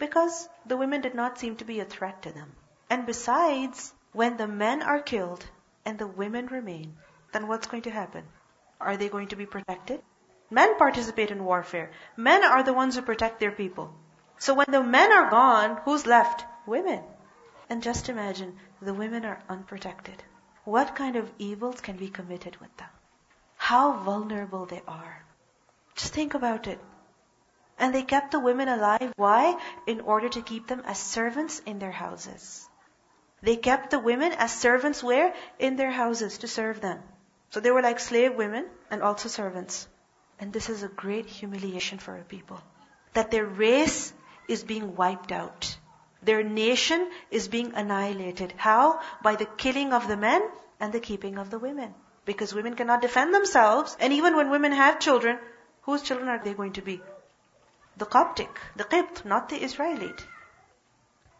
Because 0.00 0.48
the 0.64 0.78
women 0.78 1.02
did 1.02 1.14
not 1.14 1.38
seem 1.38 1.56
to 1.56 1.64
be 1.64 1.78
a 1.78 1.84
threat 1.84 2.22
to 2.22 2.32
them. 2.32 2.56
And 2.88 3.06
besides, 3.06 3.92
when 4.12 4.38
the 4.38 4.48
men 4.48 4.82
are 4.82 5.00
killed 5.00 5.44
and 5.84 5.98
the 5.98 6.06
women 6.06 6.46
remain, 6.46 6.96
then 7.32 7.46
what's 7.46 7.66
going 7.66 7.82
to 7.82 7.90
happen? 7.90 8.24
Are 8.80 8.96
they 8.96 9.10
going 9.10 9.28
to 9.28 9.36
be 9.36 9.44
protected? 9.44 10.00
Men 10.50 10.78
participate 10.78 11.30
in 11.30 11.44
warfare. 11.44 11.90
Men 12.16 12.44
are 12.44 12.62
the 12.62 12.72
ones 12.72 12.96
who 12.96 13.02
protect 13.02 13.40
their 13.40 13.52
people. 13.52 13.94
So 14.38 14.54
when 14.54 14.70
the 14.70 14.82
men 14.82 15.12
are 15.12 15.28
gone, 15.28 15.78
who's 15.84 16.06
left? 16.06 16.46
Women. 16.66 17.02
And 17.68 17.82
just 17.82 18.08
imagine, 18.08 18.58
the 18.80 18.94
women 18.94 19.26
are 19.26 19.42
unprotected. 19.50 20.24
What 20.64 20.96
kind 20.96 21.16
of 21.16 21.30
evils 21.38 21.82
can 21.82 21.96
be 21.96 22.08
committed 22.08 22.56
with 22.56 22.74
them? 22.78 22.88
How 23.56 23.92
vulnerable 23.92 24.64
they 24.64 24.82
are. 24.88 25.24
Just 25.94 26.14
think 26.14 26.32
about 26.32 26.66
it. 26.66 26.80
And 27.80 27.94
they 27.94 28.02
kept 28.02 28.30
the 28.30 28.38
women 28.38 28.68
alive. 28.68 29.12
Why? 29.16 29.58
In 29.86 30.00
order 30.02 30.28
to 30.28 30.42
keep 30.42 30.68
them 30.68 30.82
as 30.84 30.98
servants 30.98 31.60
in 31.64 31.78
their 31.78 31.90
houses. 31.90 32.68
They 33.42 33.56
kept 33.56 33.90
the 33.90 33.98
women 33.98 34.32
as 34.32 34.52
servants 34.52 35.02
where? 35.02 35.34
In 35.58 35.76
their 35.76 35.90
houses 35.90 36.38
to 36.38 36.48
serve 36.48 36.82
them. 36.82 37.00
So 37.50 37.60
they 37.60 37.70
were 37.70 37.82
like 37.82 37.98
slave 37.98 38.36
women 38.36 38.66
and 38.90 39.02
also 39.02 39.28
servants. 39.28 39.88
And 40.38 40.52
this 40.52 40.68
is 40.68 40.82
a 40.82 40.88
great 40.88 41.26
humiliation 41.26 41.98
for 41.98 42.16
a 42.16 42.22
people. 42.22 42.60
That 43.14 43.30
their 43.30 43.46
race 43.46 44.12
is 44.46 44.62
being 44.62 44.94
wiped 44.94 45.32
out. 45.32 45.76
Their 46.22 46.42
nation 46.42 47.10
is 47.30 47.48
being 47.48 47.72
annihilated. 47.74 48.52
How? 48.56 49.00
By 49.22 49.36
the 49.36 49.46
killing 49.46 49.94
of 49.94 50.06
the 50.06 50.18
men 50.18 50.42
and 50.78 50.92
the 50.92 51.00
keeping 51.00 51.38
of 51.38 51.50
the 51.50 51.58
women. 51.58 51.94
Because 52.26 52.54
women 52.54 52.76
cannot 52.76 53.00
defend 53.00 53.34
themselves. 53.34 53.96
And 53.98 54.12
even 54.12 54.36
when 54.36 54.50
women 54.50 54.72
have 54.72 55.00
children, 55.00 55.38
whose 55.82 56.02
children 56.02 56.28
are 56.28 56.44
they 56.44 56.52
going 56.52 56.74
to 56.74 56.82
be? 56.82 57.00
The 58.00 58.06
Coptic, 58.06 58.58
the 58.76 58.84
Qibt, 58.84 59.26
not 59.26 59.50
the 59.50 59.62
Israelite. 59.62 60.26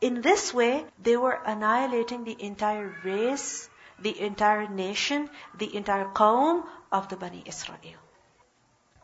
In 0.02 0.20
this 0.20 0.52
way, 0.52 0.84
they 0.98 1.16
were 1.16 1.40
annihilating 1.46 2.24
the 2.24 2.36
entire 2.38 2.94
race, 3.02 3.70
the 3.98 4.20
entire 4.20 4.68
nation, 4.68 5.30
the 5.56 5.74
entire 5.74 6.04
qawm 6.12 6.66
of 6.92 7.08
the 7.08 7.16
Bani 7.16 7.42
Israel. 7.46 8.02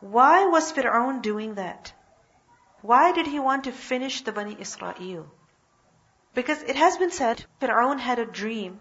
Why 0.01 0.45
was 0.45 0.71
Fir'aun 0.71 1.23
doing 1.23 1.55
that? 1.55 1.93
Why 2.83 3.11
did 3.11 3.25
he 3.25 3.39
want 3.39 3.63
to 3.63 3.71
finish 3.71 4.21
the 4.21 4.31
Bani 4.31 4.55
Israel? 4.59 5.25
Because 6.35 6.61
it 6.61 6.75
has 6.75 6.97
been 6.97 7.09
said, 7.09 7.43
Fir'aun 7.59 7.97
had 7.97 8.19
a 8.19 8.31
dream 8.43 8.79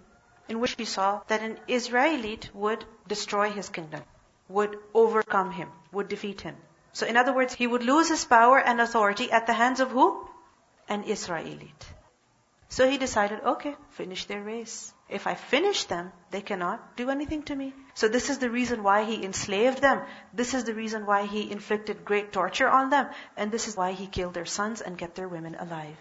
in 0.49 0.61
which 0.61 0.75
he 0.77 0.85
saw 0.85 1.23
that 1.29 1.41
an 1.41 1.59
Israelite 1.67 2.51
would 2.55 2.85
destroy 3.09 3.51
his 3.51 3.71
kingdom, 3.71 4.03
would 4.51 4.79
overcome 4.93 5.51
him, 5.51 5.73
would 5.93 6.09
defeat 6.09 6.43
him. 6.43 6.57
So 6.97 7.07
in 7.07 7.19
other 7.19 7.35
words, 7.35 7.53
he 7.53 7.67
would 7.67 7.83
lose 7.83 8.09
his 8.09 8.25
power 8.25 8.59
and 8.59 8.81
authority 8.81 9.31
at 9.31 9.47
the 9.47 9.53
hands 9.53 9.81
of 9.81 9.91
who? 9.91 10.27
An 10.89 11.03
Israelite. 11.05 11.87
So 12.71 12.89
he 12.89 12.97
decided, 12.97 13.41
okay, 13.45 13.77
finish 13.91 14.25
their 14.25 14.41
race. 14.41 14.95
If 15.11 15.27
I 15.27 15.35
finish 15.35 15.85
them, 15.85 16.11
they 16.31 16.41
cannot 16.41 16.97
do 16.97 17.11
anything 17.11 17.43
to 17.51 17.55
me. 17.55 17.75
So 17.93 18.09
this 18.09 18.31
is 18.31 18.39
the 18.39 18.49
reason 18.49 18.83
why 18.83 19.05
he 19.05 19.23
enslaved 19.23 19.83
them. 19.83 20.01
This 20.33 20.55
is 20.55 20.65
the 20.65 20.73
reason 20.73 21.05
why 21.05 21.27
he 21.27 21.51
inflicted 21.51 22.03
great 22.07 22.33
torture 22.33 22.71
on 22.79 22.89
them. 22.89 23.11
And 23.37 23.53
this 23.53 23.69
is 23.69 23.77
why 23.77 23.93
he 23.93 24.07
killed 24.07 24.33
their 24.33 24.47
sons 24.47 24.81
and 24.81 24.97
kept 24.97 25.17
their 25.17 25.29
women 25.29 25.55
alive. 25.55 25.99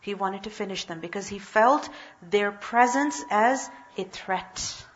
He 0.00 0.14
wanted 0.14 0.44
to 0.44 0.58
finish 0.64 0.86
them 0.86 1.00
because 1.00 1.28
he 1.28 1.38
felt 1.38 1.90
their 2.22 2.52
presence 2.52 3.22
as 3.30 3.70
a 3.98 4.04
threat. 4.04 4.86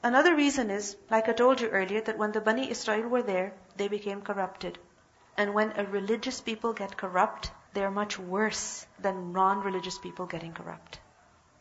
Another 0.00 0.36
reason 0.36 0.70
is, 0.70 0.96
like 1.10 1.28
I 1.28 1.32
told 1.32 1.60
you 1.60 1.70
earlier, 1.70 2.02
that 2.02 2.18
when 2.18 2.30
the 2.30 2.40
Bani 2.40 2.70
Israel 2.70 3.08
were 3.08 3.22
there, 3.22 3.52
they 3.77 3.87
became 3.87 4.21
corrupted. 4.21 4.77
And 5.35 5.53
when 5.53 5.73
a 5.75 5.85
religious 5.85 6.41
people 6.41 6.73
get 6.73 6.95
corrupt, 6.95 7.51
they 7.73 7.83
are 7.83 7.91
much 7.91 8.19
worse 8.19 8.85
than 8.99 9.33
non-religious 9.33 9.97
people 9.97 10.27
getting 10.27 10.53
corrupt. 10.53 10.99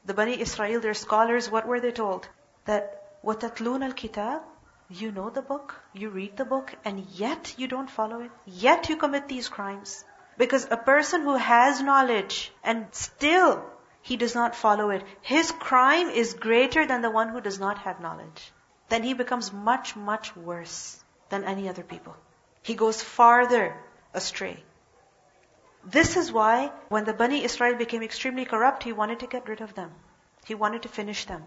The 0.04 0.14
Bani 0.14 0.40
Israel, 0.40 0.80
their 0.80 0.94
scholars, 0.94 1.50
what 1.50 1.66
were 1.66 1.80
they 1.80 1.92
told? 1.92 2.28
That 2.66 3.22
وَتَتْلُونَ 3.24 3.92
الْكِتَابِ 3.92 4.42
You 4.90 5.12
know 5.12 5.30
the 5.30 5.42
book, 5.42 5.74
you 5.94 6.10
read 6.10 6.36
the 6.36 6.44
book, 6.44 6.74
and 6.84 7.00
yet 7.00 7.54
you 7.56 7.66
don't 7.66 7.88
follow 7.88 8.20
it. 8.20 8.30
Yet 8.44 8.88
you 8.88 8.96
commit 8.96 9.28
these 9.28 9.48
crimes. 9.48 10.04
Because 10.36 10.66
a 10.70 10.76
person 10.76 11.22
who 11.22 11.36
has 11.36 11.80
knowledge 11.80 12.52
and 12.62 12.86
still 12.92 13.64
he 14.02 14.16
does 14.16 14.34
not 14.34 14.54
follow 14.54 14.90
it, 14.90 15.04
his 15.20 15.52
crime 15.52 16.10
is 16.10 16.34
greater 16.34 16.84
than 16.84 17.00
the 17.00 17.10
one 17.10 17.28
who 17.28 17.40
does 17.40 17.58
not 17.58 17.78
have 17.78 18.00
knowledge. 18.00 18.52
Then 18.88 19.02
he 19.02 19.14
becomes 19.14 19.52
much, 19.52 19.96
much 19.96 20.34
worse 20.36 21.02
than 21.29 21.43
any 21.43 21.69
other 21.69 21.83
people. 21.83 22.15
He 22.61 22.75
goes 22.75 23.01
farther 23.01 23.75
astray. 24.13 24.63
This 25.83 26.17
is 26.17 26.31
why 26.31 26.71
when 26.89 27.05
the 27.05 27.13
Bani 27.13 27.43
Israel 27.43 27.75
became 27.75 28.03
extremely 28.03 28.45
corrupt, 28.45 28.83
he 28.83 28.91
wanted 28.91 29.19
to 29.19 29.27
get 29.27 29.47
rid 29.47 29.61
of 29.61 29.73
them. 29.73 29.91
He 30.45 30.55
wanted 30.55 30.81
to 30.83 30.89
finish 30.89 31.25
them. 31.25 31.43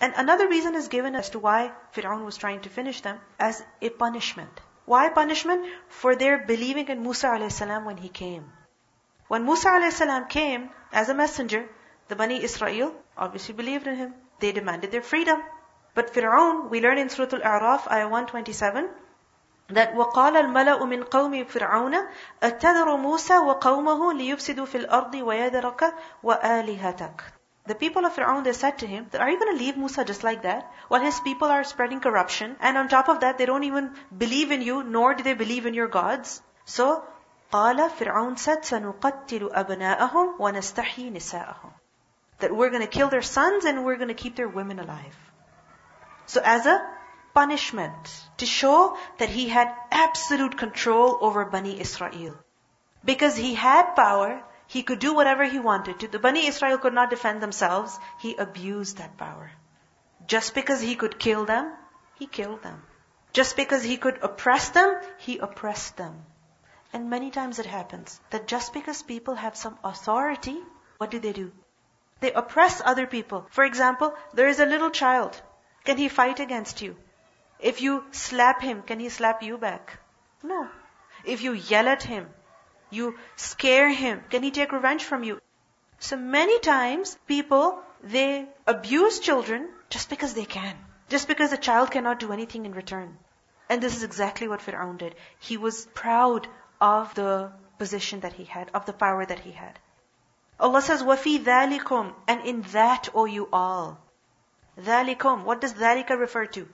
And 0.00 0.14
another 0.16 0.48
reason 0.48 0.74
is 0.74 0.88
given 0.88 1.14
as 1.14 1.30
to 1.30 1.38
why 1.38 1.72
Fir'aun 1.94 2.24
was 2.24 2.36
trying 2.36 2.60
to 2.60 2.68
finish 2.68 3.00
them 3.00 3.20
as 3.38 3.62
a 3.82 3.90
punishment. 3.90 4.60
Why 4.86 5.08
punishment? 5.08 5.66
For 5.88 6.16
their 6.16 6.38
believing 6.38 6.88
in 6.88 7.02
Musa 7.02 7.28
a.s. 7.28 7.60
when 7.60 7.96
he 7.96 8.08
came. 8.08 8.50
When 9.28 9.44
Musa 9.44 9.68
a.s. 9.68 10.02
came 10.28 10.70
as 10.92 11.08
a 11.08 11.14
messenger, 11.14 11.68
the 12.08 12.16
Bani 12.16 12.42
Israel 12.42 12.94
obviously 13.16 13.54
believed 13.54 13.86
in 13.86 13.96
him. 13.96 14.14
They 14.40 14.52
demanded 14.52 14.90
their 14.90 15.02
freedom. 15.02 15.42
But 15.93 16.13
Fir'aun, 16.13 16.69
we 16.69 16.81
learn 16.81 16.97
in 16.97 17.09
Surah 17.09 17.39
Al-A'raf, 17.39 17.91
ayah 17.91 18.09
127, 18.09 18.89
that 19.69 19.95
وقال 19.95 20.35
الملأ 20.37 20.85
من 20.85 21.03
قوم 21.03 21.45
فرعون 21.45 21.95
أتذر 22.43 22.97
موسى 22.97 23.37
وقومه 23.37 24.13
ليفسدوا 24.13 24.65
في 24.65 24.77
الأرض 24.77 25.15
ويذرك 25.15 25.93
وآلهتك 26.23 27.35
the 27.67 27.73
people 27.73 28.05
of 28.05 28.15
Fir'aun, 28.15 28.43
they 28.43 28.53
said 28.53 28.77
to 28.79 28.87
him, 28.87 29.07
are 29.19 29.29
you 29.29 29.39
going 29.39 29.57
to 29.57 29.63
leave 29.63 29.75
Musa 29.75 30.05
just 30.05 30.23
like 30.23 30.43
that? 30.43 30.71
While 30.87 31.01
his 31.01 31.19
people 31.19 31.47
are 31.47 31.63
spreading 31.63 31.99
corruption, 31.99 32.55
and 32.59 32.77
on 32.77 32.87
top 32.87 33.09
of 33.09 33.21
that, 33.21 33.39
they 33.39 33.47
don't 33.47 33.63
even 33.63 33.91
believe 34.15 34.51
in 34.51 34.61
you, 34.61 34.83
nor 34.83 35.15
do 35.15 35.23
they 35.23 35.33
believe 35.33 35.65
in 35.65 35.73
your 35.73 35.87
gods. 35.87 36.43
So, 36.65 37.03
قال 37.51 37.89
فرعون 37.89 38.37
said, 38.37 38.63
سنقتل 38.63 39.51
أبناءهم 39.51 40.39
ونستحيي 40.39 41.09
نساءهم. 41.11 41.71
That 42.39 42.55
we're 42.55 42.69
going 42.69 42.81
to 42.81 42.87
kill 42.87 43.09
their 43.09 43.23
sons 43.23 43.65
and 43.65 43.83
we're 43.83 43.95
going 43.95 44.09
to 44.09 44.13
keep 44.13 44.35
their 44.35 44.47
women 44.47 44.79
alive. 44.79 45.17
So 46.30 46.40
as 46.44 46.64
a 46.64 46.80
punishment 47.34 48.08
to 48.36 48.46
show 48.46 48.96
that 49.18 49.30
he 49.30 49.48
had 49.48 49.74
absolute 49.90 50.56
control 50.56 51.18
over 51.20 51.44
Bani 51.44 51.80
Israel. 51.80 52.36
Because 53.04 53.34
he 53.34 53.54
had 53.54 53.96
power, 53.96 54.40
he 54.68 54.84
could 54.84 55.00
do 55.00 55.12
whatever 55.12 55.42
he 55.44 55.58
wanted 55.58 55.98
to. 55.98 56.06
The 56.06 56.20
Bani 56.20 56.46
Israel 56.46 56.78
could 56.78 56.94
not 56.94 57.10
defend 57.10 57.42
themselves. 57.42 57.98
He 58.20 58.36
abused 58.36 58.98
that 58.98 59.16
power. 59.16 59.50
Just 60.28 60.54
because 60.54 60.80
he 60.80 60.94
could 60.94 61.18
kill 61.18 61.46
them, 61.46 61.72
he 62.20 62.28
killed 62.28 62.62
them. 62.62 62.80
Just 63.32 63.56
because 63.56 63.82
he 63.82 63.96
could 63.96 64.22
oppress 64.22 64.68
them, 64.68 64.94
he 65.18 65.38
oppressed 65.38 65.96
them. 65.96 66.24
And 66.92 67.10
many 67.10 67.32
times 67.32 67.58
it 67.58 67.66
happens 67.66 68.20
that 68.30 68.46
just 68.46 68.72
because 68.72 69.02
people 69.02 69.34
have 69.34 69.56
some 69.56 69.76
authority, 69.82 70.58
what 70.98 71.10
do 71.10 71.18
they 71.18 71.32
do? 71.32 71.50
They 72.20 72.32
oppress 72.32 72.80
other 72.84 73.08
people. 73.08 73.46
For 73.50 73.64
example, 73.64 74.14
there 74.32 74.46
is 74.46 74.60
a 74.60 74.72
little 74.74 74.90
child. 74.90 75.42
Can 75.89 75.97
he 75.97 76.07
fight 76.07 76.39
against 76.39 76.81
you? 76.81 76.95
If 77.59 77.81
you 77.81 78.03
slap 78.11 78.61
him, 78.61 78.81
can 78.83 78.99
he 78.99 79.09
slap 79.09 79.43
you 79.43 79.57
back? 79.57 79.99
No. 80.43 80.67
If 81.23 81.41
you 81.41 81.53
yell 81.53 81.87
at 81.87 82.03
him, 82.03 82.29
you 82.89 83.17
scare 83.35 83.89
him, 83.89 84.23
can 84.29 84.43
he 84.43 84.51
take 84.51 84.71
revenge 84.71 85.03
from 85.03 85.23
you? 85.23 85.41
So 85.99 86.17
many 86.17 86.59
times 86.59 87.17
people, 87.27 87.81
they 88.03 88.47
abuse 88.67 89.19
children 89.19 89.69
just 89.89 90.09
because 90.09 90.33
they 90.33 90.45
can. 90.45 90.77
Just 91.09 91.27
because 91.27 91.51
the 91.51 91.57
child 91.57 91.91
cannot 91.91 92.19
do 92.19 92.31
anything 92.31 92.65
in 92.65 92.73
return. 92.73 93.17
And 93.69 93.81
this 93.81 93.95
is 93.95 94.03
exactly 94.03 94.47
what 94.47 94.59
Fir'aun 94.59 94.97
did. 94.97 95.15
He 95.39 95.57
was 95.57 95.85
proud 95.93 96.47
of 96.81 97.13
the 97.15 97.51
position 97.77 98.19
that 98.21 98.33
he 98.33 98.45
had, 98.45 98.69
of 98.73 98.85
the 98.85 98.93
power 98.93 99.25
that 99.25 99.39
he 99.39 99.51
had. 99.51 99.79
Allah 100.59 100.81
says, 100.81 101.03
وَفِي 101.03 101.43
ذَلِكُمْ 101.43 102.13
And 102.27 102.41
in 102.41 102.61
that, 102.73 103.09
O 103.13 103.25
you 103.25 103.49
all. 103.51 103.99
ذَلِكُمْ 104.79 105.43
What 105.43 105.61
does 105.61 105.73
ذَلِكَ 105.73 106.09
refer 106.09 106.45
to? 106.45 106.67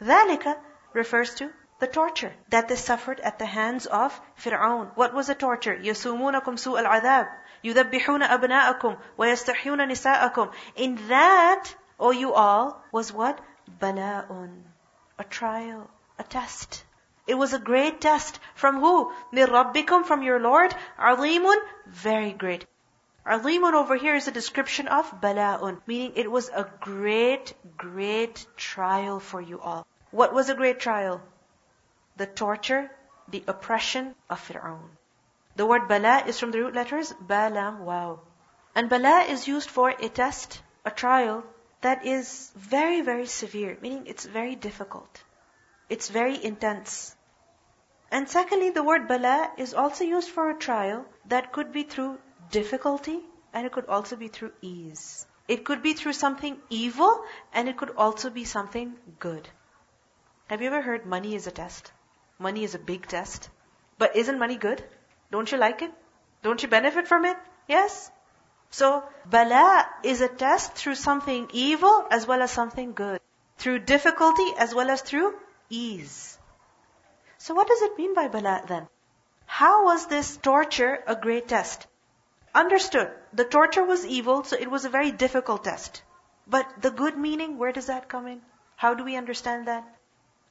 ذَلِكَ 0.00 0.56
refers 0.92 1.34
to 1.34 1.50
the 1.80 1.86
torture 1.86 2.32
that 2.48 2.68
they 2.68 2.76
suffered 2.76 3.20
at 3.20 3.38
the 3.38 3.46
hands 3.46 3.86
of 3.86 4.18
Fir'aun. 4.38 4.90
What 4.94 5.12
was 5.12 5.26
the 5.26 5.34
torture? 5.34 5.76
يَسُومُونَكُمْ 5.76 6.56
سُوءَ 6.56 6.80
الْعَذَابِ 6.80 7.28
يُذَبِّحُونَ 7.64 8.22
أَبْنَاءَكُمْ 8.22 8.96
وَيَسْتَحْيُونَ 9.18 9.88
نِسَاءَكُمْ 9.88 10.52
In 10.76 11.08
that, 11.08 11.74
O 11.98 12.10
you 12.10 12.32
all, 12.32 12.82
was 12.92 13.12
what? 13.12 13.38
بَلَاءٌ 13.80 14.62
A 15.18 15.24
trial, 15.24 15.90
a 16.18 16.22
test. 16.22 16.84
It 17.26 17.34
was 17.34 17.52
a 17.54 17.58
great 17.58 18.00
test. 18.00 18.38
From 18.54 18.80
who? 18.80 19.12
مِن 19.32 19.46
رَبِّكُمْ 19.46 20.04
From 20.04 20.22
your 20.22 20.40
Lord. 20.40 20.74
عَظِيمٌ 20.98 21.54
Very 21.86 22.32
great. 22.32 22.66
Alimun 23.29 23.73
over 23.73 23.95
here 23.95 24.15
is 24.15 24.27
a 24.27 24.31
description 24.31 24.87
of 24.87 25.21
bala'un, 25.21 25.79
meaning 25.85 26.13
it 26.15 26.31
was 26.31 26.49
a 26.49 26.67
great, 26.81 27.53
great 27.77 28.47
trial 28.57 29.19
for 29.19 29.39
you 29.39 29.61
all. 29.61 29.85
What 30.09 30.33
was 30.33 30.49
a 30.49 30.55
great 30.55 30.79
trial? 30.79 31.21
The 32.17 32.25
torture, 32.25 32.89
the 33.27 33.43
oppression 33.45 34.15
of 34.31 34.41
Fir'aun. 34.41 34.89
The 35.55 35.67
word 35.67 35.87
bala 35.87 36.23
is 36.25 36.39
from 36.39 36.49
the 36.49 36.57
root 36.63 36.73
letters 36.73 37.13
balam 37.13 37.81
wow. 37.81 38.21
And 38.73 38.89
bala 38.89 39.25
is 39.29 39.47
used 39.47 39.69
for 39.69 39.89
a 39.89 40.09
test, 40.09 40.63
a 40.83 40.89
trial 40.89 41.43
that 41.81 42.07
is 42.07 42.51
very, 42.55 43.01
very 43.01 43.27
severe, 43.27 43.77
meaning 43.79 44.07
it's 44.07 44.25
very 44.25 44.55
difficult. 44.55 45.23
It's 45.87 46.09
very 46.09 46.43
intense. 46.43 47.15
And 48.09 48.27
secondly, 48.27 48.71
the 48.71 48.81
word 48.81 49.07
bala 49.07 49.51
is 49.55 49.75
also 49.75 50.03
used 50.03 50.29
for 50.29 50.49
a 50.49 50.57
trial 50.57 51.05
that 51.25 51.51
could 51.51 51.71
be 51.71 51.83
through 51.83 52.17
difficulty 52.51 53.19
and 53.53 53.65
it 53.65 53.71
could 53.71 53.85
also 53.87 54.15
be 54.15 54.27
through 54.27 54.51
ease. 54.61 55.25
It 55.47 55.65
could 55.65 55.81
be 55.81 55.93
through 55.93 56.13
something 56.13 56.57
evil 56.69 57.23
and 57.53 57.67
it 57.67 57.77
could 57.77 57.95
also 57.97 58.29
be 58.29 58.45
something 58.45 58.95
good. 59.19 59.47
Have 60.47 60.61
you 60.61 60.67
ever 60.67 60.81
heard 60.81 61.05
money 61.05 61.35
is 61.35 61.47
a 61.47 61.51
test? 61.51 61.91
Money 62.37 62.63
is 62.63 62.75
a 62.75 62.79
big 62.79 63.07
test. 63.07 63.49
But 63.97 64.15
isn't 64.15 64.39
money 64.39 64.55
good? 64.55 64.83
Don't 65.31 65.51
you 65.51 65.57
like 65.57 65.81
it? 65.81 65.91
Don't 66.41 66.61
you 66.63 66.69
benefit 66.69 67.07
from 67.07 67.25
it? 67.25 67.37
Yes? 67.67 68.11
So, 68.71 69.03
bala 69.25 69.87
is 70.03 70.21
a 70.21 70.27
test 70.27 70.73
through 70.73 70.95
something 70.95 71.49
evil 71.51 72.07
as 72.11 72.27
well 72.27 72.41
as 72.41 72.51
something 72.51 72.93
good. 72.93 73.19
Through 73.57 73.79
difficulty 73.79 74.47
as 74.57 74.73
well 74.73 74.89
as 74.89 75.01
through 75.01 75.33
ease. 75.69 76.37
So 77.37 77.53
what 77.53 77.67
does 77.67 77.81
it 77.81 77.97
mean 77.97 78.13
by 78.13 78.27
bala 78.27 78.63
then? 78.67 78.87
How 79.45 79.85
was 79.85 80.05
this 80.07 80.37
torture 80.37 81.03
a 81.07 81.15
great 81.15 81.47
test? 81.47 81.87
understood 82.53 83.11
the 83.33 83.45
torture 83.45 83.83
was 83.83 84.05
evil, 84.05 84.43
so 84.43 84.57
it 84.57 84.69
was 84.69 84.85
a 84.85 84.89
very 84.89 85.11
difficult 85.11 85.63
test. 85.63 86.01
But 86.47 86.81
the 86.81 86.91
good 86.91 87.17
meaning, 87.17 87.57
where 87.57 87.71
does 87.71 87.87
that 87.87 88.09
come 88.09 88.27
in? 88.27 88.41
How 88.75 88.93
do 88.93 89.03
we 89.03 89.15
understand 89.15 89.67
that? 89.67 89.83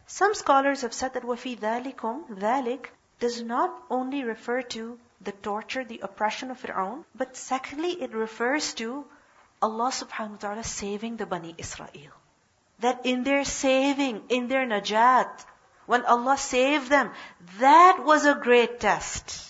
Some 0.07 0.35
scholars 0.35 0.83
have 0.83 0.95
said 0.95 1.15
that 1.15 1.25
wafi 1.25 1.59
dalikum 1.59 2.39
dalik 2.39 2.87
does 3.19 3.43
not 3.43 3.83
only 3.91 4.23
refer 4.23 4.63
to 4.63 4.99
the 5.21 5.33
torture, 5.33 5.85
the 5.85 6.01
oppression 6.01 6.51
of 6.51 6.61
Fir'aun, 6.63 7.05
but 7.15 7.37
secondly, 7.37 7.91
it 7.91 8.15
refers 8.15 8.75
to 8.75 9.05
Allah 9.61 9.91
subhanahu 9.91 10.31
wa 10.31 10.37
ta'ala 10.37 10.65
saving 10.65 11.17
the 11.17 11.27
Bani 11.27 11.55
Israel. 11.59 12.15
That 12.79 13.05
in 13.05 13.25
their 13.25 13.45
saving, 13.45 14.23
in 14.29 14.47
their 14.47 14.65
najat, 14.65 15.45
when 15.87 16.05
Allah 16.05 16.39
saved 16.39 16.91
them, 16.91 17.11
that 17.59 18.05
was 18.05 18.25
a 18.25 18.35
great 18.35 18.79
test. 18.79 19.48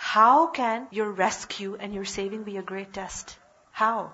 How 0.00 0.46
can 0.46 0.88
your 0.90 1.10
rescue 1.10 1.76
and 1.78 1.92
your 1.92 2.04
saving 2.04 2.44
be 2.44 2.56
a 2.56 2.62
great 2.62 2.92
test? 2.92 3.36
How? 3.70 4.12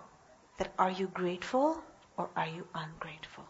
That 0.58 0.72
are 0.78 0.90
you 0.90 1.06
grateful 1.06 1.82
or 2.16 2.28
are 2.36 2.46
you 2.46 2.66
ungrateful? 2.74 3.44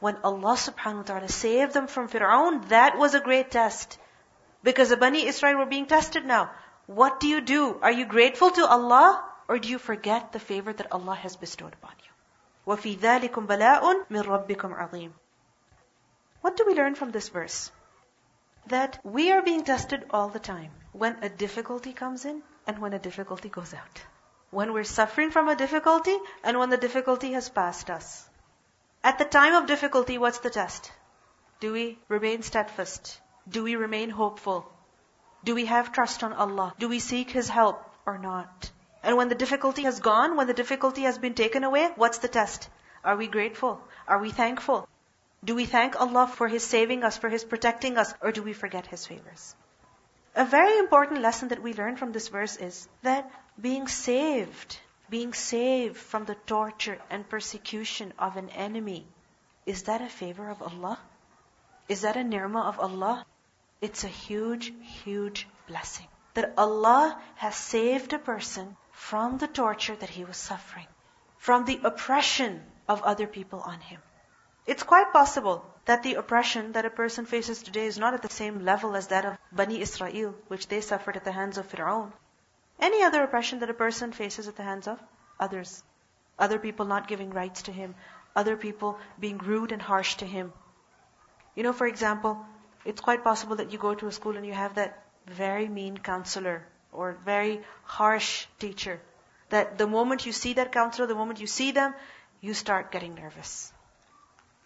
When 0.00 0.16
Allah 0.24 0.54
subhanahu 0.54 0.96
wa 0.96 1.02
ta'ala 1.02 1.28
saved 1.28 1.72
them 1.72 1.86
from 1.86 2.08
Fir'aun, 2.08 2.68
that 2.68 2.96
was 2.96 3.14
a 3.14 3.20
great 3.20 3.50
test. 3.50 3.98
Because 4.62 4.88
the 4.88 4.96
Bani 4.96 5.26
Israel 5.26 5.58
were 5.58 5.66
being 5.66 5.86
tested 5.86 6.24
now. 6.24 6.50
What 6.86 7.20
do 7.20 7.28
you 7.28 7.40
do? 7.40 7.78
Are 7.82 7.92
you 7.92 8.06
grateful 8.06 8.50
to 8.50 8.66
Allah 8.66 9.24
or 9.48 9.58
do 9.58 9.68
you 9.68 9.78
forget 9.78 10.32
the 10.32 10.38
favor 10.38 10.72
that 10.72 10.92
Allah 10.92 11.14
has 11.14 11.36
bestowed 11.36 11.74
upon 11.74 11.92
you? 12.04 12.10
وَفِي 12.72 12.98
ذَلِكُمْ 12.98 13.46
بَلَاءٌ 13.46 14.06
مِّن 14.08 14.22
رَبِّكُمْ 14.24 14.78
عَظِيمٌ 14.78 15.12
What 16.40 16.56
do 16.56 16.64
we 16.66 16.74
learn 16.74 16.94
from 16.94 17.10
this 17.10 17.28
verse? 17.28 17.72
That 18.66 19.00
we 19.04 19.32
are 19.32 19.42
being 19.42 19.64
tested 19.64 20.06
all 20.10 20.28
the 20.28 20.38
time 20.38 20.70
when 20.97 21.17
a 21.21 21.27
difficulty 21.27 21.91
comes 21.91 22.23
in 22.23 22.41
and 22.65 22.79
when 22.79 22.93
a 22.93 22.99
difficulty 22.99 23.49
goes 23.49 23.73
out. 23.73 24.01
When 24.49 24.71
we're 24.71 24.85
suffering 24.85 25.29
from 25.29 25.49
a 25.49 25.55
difficulty 25.55 26.17
and 26.41 26.57
when 26.57 26.69
the 26.69 26.77
difficulty 26.77 27.33
has 27.33 27.49
passed 27.49 27.89
us. 27.89 28.29
At 29.03 29.17
the 29.17 29.25
time 29.25 29.55
of 29.55 29.67
difficulty, 29.67 30.17
what's 30.17 30.39
the 30.39 30.49
test? 30.49 30.91
Do 31.59 31.73
we 31.73 31.97
remain 32.07 32.43
steadfast? 32.43 33.19
Do 33.49 33.63
we 33.63 33.75
remain 33.75 34.09
hopeful? 34.09 34.71
Do 35.43 35.53
we 35.53 35.65
have 35.65 35.91
trust 35.91 36.23
on 36.23 36.31
Allah? 36.31 36.73
Do 36.79 36.87
we 36.87 36.99
seek 36.99 37.29
His 37.29 37.49
help 37.49 37.83
or 38.05 38.17
not? 38.17 38.71
And 39.03 39.17
when 39.17 39.27
the 39.27 39.41
difficulty 39.43 39.83
has 39.83 39.99
gone, 39.99 40.37
when 40.37 40.47
the 40.47 40.59
difficulty 40.61 41.01
has 41.01 41.17
been 41.17 41.33
taken 41.33 41.65
away, 41.65 41.89
what's 41.97 42.19
the 42.19 42.29
test? 42.29 42.69
Are 43.03 43.17
we 43.17 43.27
grateful? 43.27 43.81
Are 44.07 44.19
we 44.19 44.31
thankful? 44.31 44.87
Do 45.43 45.55
we 45.55 45.65
thank 45.65 45.99
Allah 45.99 46.27
for 46.27 46.47
His 46.47 46.63
saving 46.63 47.03
us, 47.03 47.17
for 47.17 47.29
His 47.29 47.43
protecting 47.43 47.97
us, 47.97 48.13
or 48.21 48.31
do 48.31 48.41
we 48.41 48.53
forget 48.53 48.87
His 48.87 49.05
favors? 49.05 49.55
A 50.37 50.43
very 50.43 50.77
important 50.79 51.21
lesson 51.21 51.47
that 51.47 51.61
we 51.61 51.73
learn 51.73 51.95
from 51.95 52.11
this 52.11 52.27
verse 52.27 52.57
is 52.57 52.89
that 53.03 53.31
being 53.59 53.87
saved, 53.87 54.77
being 55.09 55.33
saved 55.33 55.95
from 55.95 56.25
the 56.25 56.35
torture 56.35 56.99
and 57.09 57.29
persecution 57.29 58.11
of 58.19 58.35
an 58.35 58.49
enemy, 58.49 59.07
is 59.65 59.83
that 59.83 60.01
a 60.01 60.09
favor 60.09 60.49
of 60.49 60.61
Allah? 60.61 60.99
Is 61.87 62.01
that 62.01 62.17
a 62.17 62.23
ni'ma 62.23 62.61
of 62.61 62.79
Allah? 62.81 63.25
It's 63.79 64.03
a 64.03 64.09
huge, 64.09 64.73
huge 65.03 65.47
blessing. 65.67 66.07
That 66.33 66.53
Allah 66.57 67.17
has 67.35 67.55
saved 67.55 68.11
a 68.11 68.19
person 68.19 68.75
from 68.91 69.37
the 69.37 69.47
torture 69.47 69.95
that 69.95 70.09
he 70.09 70.25
was 70.25 70.37
suffering, 70.37 70.87
from 71.37 71.63
the 71.63 71.79
oppression 71.83 72.61
of 72.89 73.03
other 73.03 73.25
people 73.25 73.61
on 73.61 73.79
him. 73.79 74.01
It's 74.65 74.83
quite 74.83 75.13
possible 75.13 75.63
that 75.85 76.01
the 76.01 76.15
oppression 76.15 76.71
that 76.71 76.85
a 76.85 76.89
person 76.89 77.25
faces 77.25 77.61
today 77.61 77.85
is 77.85 77.99
not 77.99 78.15
at 78.15 78.23
the 78.23 78.29
same 78.29 78.65
level 78.65 78.95
as 78.95 79.07
that 79.07 79.25
of 79.25 79.37
Bani 79.51 79.79
Israel, 79.79 80.33
which 80.47 80.67
they 80.67 80.81
suffered 80.81 81.15
at 81.15 81.23
the 81.23 81.31
hands 81.31 81.59
of 81.59 81.67
Fir'aun. 81.67 82.11
Any 82.79 83.03
other 83.03 83.23
oppression 83.23 83.59
that 83.59 83.69
a 83.69 83.75
person 83.75 84.11
faces 84.11 84.47
at 84.47 84.55
the 84.55 84.63
hands 84.63 84.87
of 84.87 84.99
others. 85.39 85.83
Other 86.39 86.57
people 86.57 86.85
not 86.85 87.07
giving 87.07 87.29
rights 87.29 87.61
to 87.63 87.71
him. 87.71 87.93
Other 88.35 88.57
people 88.57 88.97
being 89.19 89.37
rude 89.37 89.71
and 89.71 89.81
harsh 89.81 90.15
to 90.15 90.25
him. 90.25 90.51
You 91.53 91.63
know, 91.63 91.73
for 91.73 91.87
example, 91.87 92.43
it's 92.85 93.01
quite 93.01 93.23
possible 93.23 93.57
that 93.57 93.71
you 93.71 93.77
go 93.77 93.93
to 93.93 94.07
a 94.07 94.11
school 94.11 94.35
and 94.35 94.45
you 94.45 94.53
have 94.53 94.75
that 94.75 95.03
very 95.27 95.67
mean 95.67 95.97
counselor 95.97 96.65
or 96.91 97.13
very 97.23 97.61
harsh 97.83 98.47
teacher. 98.59 98.99
That 99.49 99.77
the 99.77 99.87
moment 99.87 100.25
you 100.25 100.31
see 100.31 100.53
that 100.53 100.71
counselor, 100.71 101.07
the 101.07 101.15
moment 101.15 101.39
you 101.39 101.47
see 101.47 101.71
them, 101.71 101.93
you 102.41 102.53
start 102.53 102.91
getting 102.91 103.13
nervous. 103.13 103.71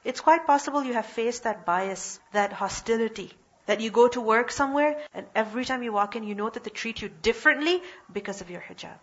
It's 0.10 0.22
quite 0.22 0.48
possible 0.48 0.84
you 0.84 0.94
have 0.94 1.06
faced 1.06 1.44
that 1.44 1.68
bias, 1.68 2.20
that 2.32 2.52
hostility, 2.52 3.32
that 3.68 3.80
you 3.80 3.92
go 3.92 4.08
to 4.08 4.20
work 4.20 4.50
somewhere 4.52 4.98
and 5.14 5.28
every 5.36 5.66
time 5.66 5.84
you 5.84 5.94
walk 5.94 6.16
in, 6.16 6.24
you 6.24 6.34
know 6.34 6.50
that 6.50 6.64
they 6.64 6.72
treat 6.72 7.04
you 7.04 7.10
differently 7.10 7.84
because 8.12 8.42
of 8.42 8.50
your 8.50 8.62
hijab. 8.62 8.98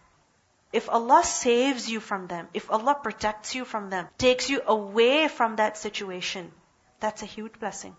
If 0.73 0.89
Allah 0.89 1.23
saves 1.23 1.89
you 1.89 2.01
from 2.01 2.27
them, 2.27 2.49
if 2.53 2.73
Allah 2.73 2.97
protects 3.01 3.55
you 3.55 3.65
from 3.65 3.89
them, 3.89 4.09
takes 4.19 4.51
you 4.51 4.63
away 4.67 5.29
from 5.29 5.55
that 5.57 5.79
situation, 5.79 6.51
that's 6.99 7.23
a 7.23 7.33
huge 7.37 7.61
blessing. 7.61 7.95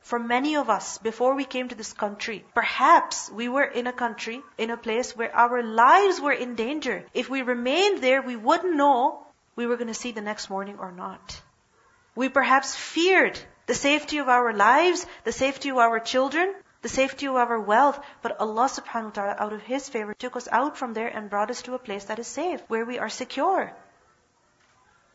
For 0.00 0.18
many 0.18 0.56
of 0.56 0.68
us, 0.68 0.98
before 0.98 1.36
we 1.36 1.44
came 1.44 1.68
to 1.68 1.76
this 1.76 1.92
country, 1.92 2.44
perhaps 2.54 3.30
we 3.30 3.48
were 3.48 3.70
in 3.82 3.86
a 3.86 3.92
country, 3.92 4.42
in 4.58 4.70
a 4.70 4.82
place 4.88 5.14
where 5.14 5.32
our 5.44 5.62
lives 5.62 6.20
were 6.20 6.32
in 6.32 6.56
danger. 6.56 7.06
If 7.14 7.30
we 7.30 7.42
remained 7.42 8.02
there, 8.02 8.20
we 8.20 8.34
wouldn't 8.34 8.74
know 8.74 9.24
we 9.54 9.68
were 9.68 9.76
going 9.76 9.94
to 9.94 10.02
see 10.02 10.10
the 10.10 10.28
next 10.32 10.50
morning 10.50 10.78
or 10.80 10.90
not. 10.90 11.40
We 12.14 12.28
perhaps 12.28 12.74
feared 12.76 13.38
the 13.66 13.74
safety 13.74 14.18
of 14.18 14.28
our 14.28 14.52
lives, 14.52 15.06
the 15.24 15.32
safety 15.32 15.70
of 15.70 15.78
our 15.78 15.98
children, 16.00 16.54
the 16.82 16.88
safety 16.88 17.26
of 17.26 17.36
our 17.36 17.60
wealth. 17.60 17.98
But 18.22 18.40
Allah 18.40 18.68
subhanahu 18.68 19.04
wa 19.04 19.10
ta'ala, 19.10 19.36
out 19.38 19.52
of 19.52 19.62
His 19.62 19.88
favor, 19.88 20.14
took 20.14 20.36
us 20.36 20.48
out 20.50 20.76
from 20.76 20.92
there 20.94 21.08
and 21.08 21.30
brought 21.30 21.50
us 21.50 21.62
to 21.62 21.74
a 21.74 21.78
place 21.78 22.04
that 22.04 22.18
is 22.18 22.26
safe, 22.26 22.60
where 22.68 22.84
we 22.84 22.98
are 22.98 23.08
secure. 23.08 23.72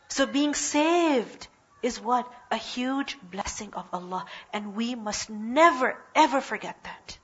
So 0.09 0.25
being 0.25 0.53
saved 0.53 1.47
is 1.83 1.99
what? 1.99 2.31
A 2.49 2.57
huge 2.57 3.17
blessing 3.21 3.73
of 3.73 3.85
Allah. 3.93 4.25
And 4.53 4.75
we 4.75 4.95
must 4.95 5.29
never, 5.29 5.97
ever 6.15 6.41
forget 6.41 6.77
that. 6.83 7.17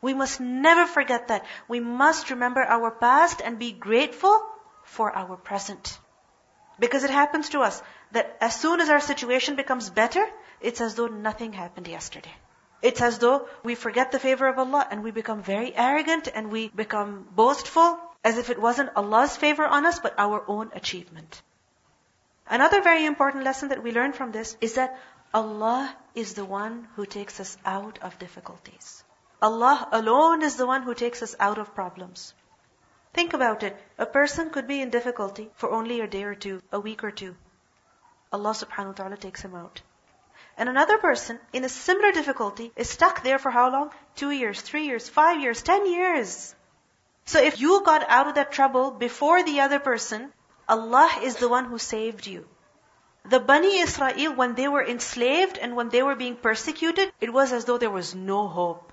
We 0.00 0.14
must 0.14 0.40
never 0.40 0.86
forget 0.86 1.28
that. 1.28 1.44
We 1.68 1.80
must 1.80 2.30
remember 2.30 2.62
our 2.62 2.90
past 2.90 3.42
and 3.44 3.58
be 3.58 3.72
grateful 3.72 4.40
for 4.84 5.10
our 5.14 5.36
present. 5.36 5.98
Because 6.78 7.04
it 7.04 7.10
happens 7.10 7.48
to 7.50 7.60
us 7.60 7.82
that 8.12 8.36
as 8.40 8.58
soon 8.58 8.80
as 8.80 8.88
our 8.88 9.00
situation 9.00 9.56
becomes 9.56 9.90
better, 9.90 10.24
it's 10.60 10.80
as 10.80 10.94
though 10.94 11.06
nothing 11.06 11.52
happened 11.52 11.88
yesterday. 11.88 12.34
It's 12.82 13.00
as 13.00 13.18
though 13.18 13.48
we 13.64 13.74
forget 13.74 14.12
the 14.12 14.18
favor 14.18 14.46
of 14.46 14.58
Allah 14.58 14.86
and 14.90 15.02
we 15.02 15.10
become 15.10 15.42
very 15.42 15.74
arrogant 15.74 16.28
and 16.32 16.50
we 16.50 16.68
become 16.68 17.26
boastful 17.34 17.98
as 18.22 18.38
if 18.38 18.50
it 18.50 18.60
wasn't 18.60 18.90
Allah's 18.96 19.36
favor 19.36 19.66
on 19.66 19.86
us 19.86 19.98
but 19.98 20.14
our 20.18 20.44
own 20.46 20.70
achievement. 20.74 21.42
Another 22.48 22.82
very 22.82 23.04
important 23.04 23.44
lesson 23.44 23.70
that 23.70 23.82
we 23.82 23.92
learn 23.92 24.12
from 24.12 24.30
this 24.30 24.56
is 24.60 24.74
that 24.74 24.98
Allah 25.34 25.96
is 26.14 26.34
the 26.34 26.44
one 26.44 26.86
who 26.96 27.06
takes 27.06 27.40
us 27.40 27.56
out 27.64 27.98
of 28.02 28.18
difficulties. 28.18 29.02
Allah 29.42 29.88
alone 29.92 30.42
is 30.42 30.56
the 30.56 30.66
one 30.66 30.82
who 30.82 30.94
takes 30.94 31.22
us 31.22 31.34
out 31.40 31.58
of 31.58 31.74
problems. 31.74 32.34
Think 33.12 33.32
about 33.34 33.62
it. 33.62 33.76
A 33.98 34.06
person 34.06 34.50
could 34.50 34.68
be 34.68 34.80
in 34.80 34.90
difficulty 34.90 35.50
for 35.56 35.70
only 35.70 36.00
a 36.00 36.06
day 36.06 36.22
or 36.22 36.34
two, 36.34 36.62
a 36.70 36.78
week 36.78 37.02
or 37.02 37.10
two. 37.10 37.34
Allah 38.36 38.50
subhanahu 38.50 38.88
wa 38.88 38.98
ta'ala 39.00 39.16
takes 39.16 39.40
him 39.40 39.54
out. 39.54 39.80
And 40.58 40.68
another 40.68 40.98
person 40.98 41.38
in 41.52 41.64
a 41.64 41.68
similar 41.68 42.12
difficulty 42.12 42.70
is 42.76 42.90
stuck 42.90 43.22
there 43.22 43.38
for 43.38 43.50
how 43.50 43.70
long? 43.70 43.90
Two 44.14 44.30
years, 44.30 44.60
three 44.60 44.84
years, 44.84 45.08
five 45.08 45.40
years, 45.40 45.62
ten 45.62 45.90
years. 45.90 46.54
So 47.24 47.40
if 47.40 47.60
you 47.60 47.82
got 47.84 48.08
out 48.08 48.28
of 48.28 48.34
that 48.34 48.52
trouble 48.52 48.90
before 48.90 49.42
the 49.42 49.60
other 49.60 49.78
person, 49.78 50.32
Allah 50.68 51.10
is 51.22 51.36
the 51.36 51.48
one 51.48 51.64
who 51.64 51.78
saved 51.78 52.26
you. 52.26 52.46
The 53.24 53.40
Bani 53.40 53.78
Israel, 53.78 54.34
when 54.34 54.54
they 54.54 54.68
were 54.68 54.84
enslaved 54.84 55.58
and 55.58 55.74
when 55.74 55.88
they 55.88 56.02
were 56.02 56.14
being 56.14 56.36
persecuted, 56.36 57.12
it 57.20 57.32
was 57.32 57.52
as 57.52 57.64
though 57.64 57.78
there 57.78 57.96
was 57.98 58.14
no 58.14 58.46
hope. 58.48 58.92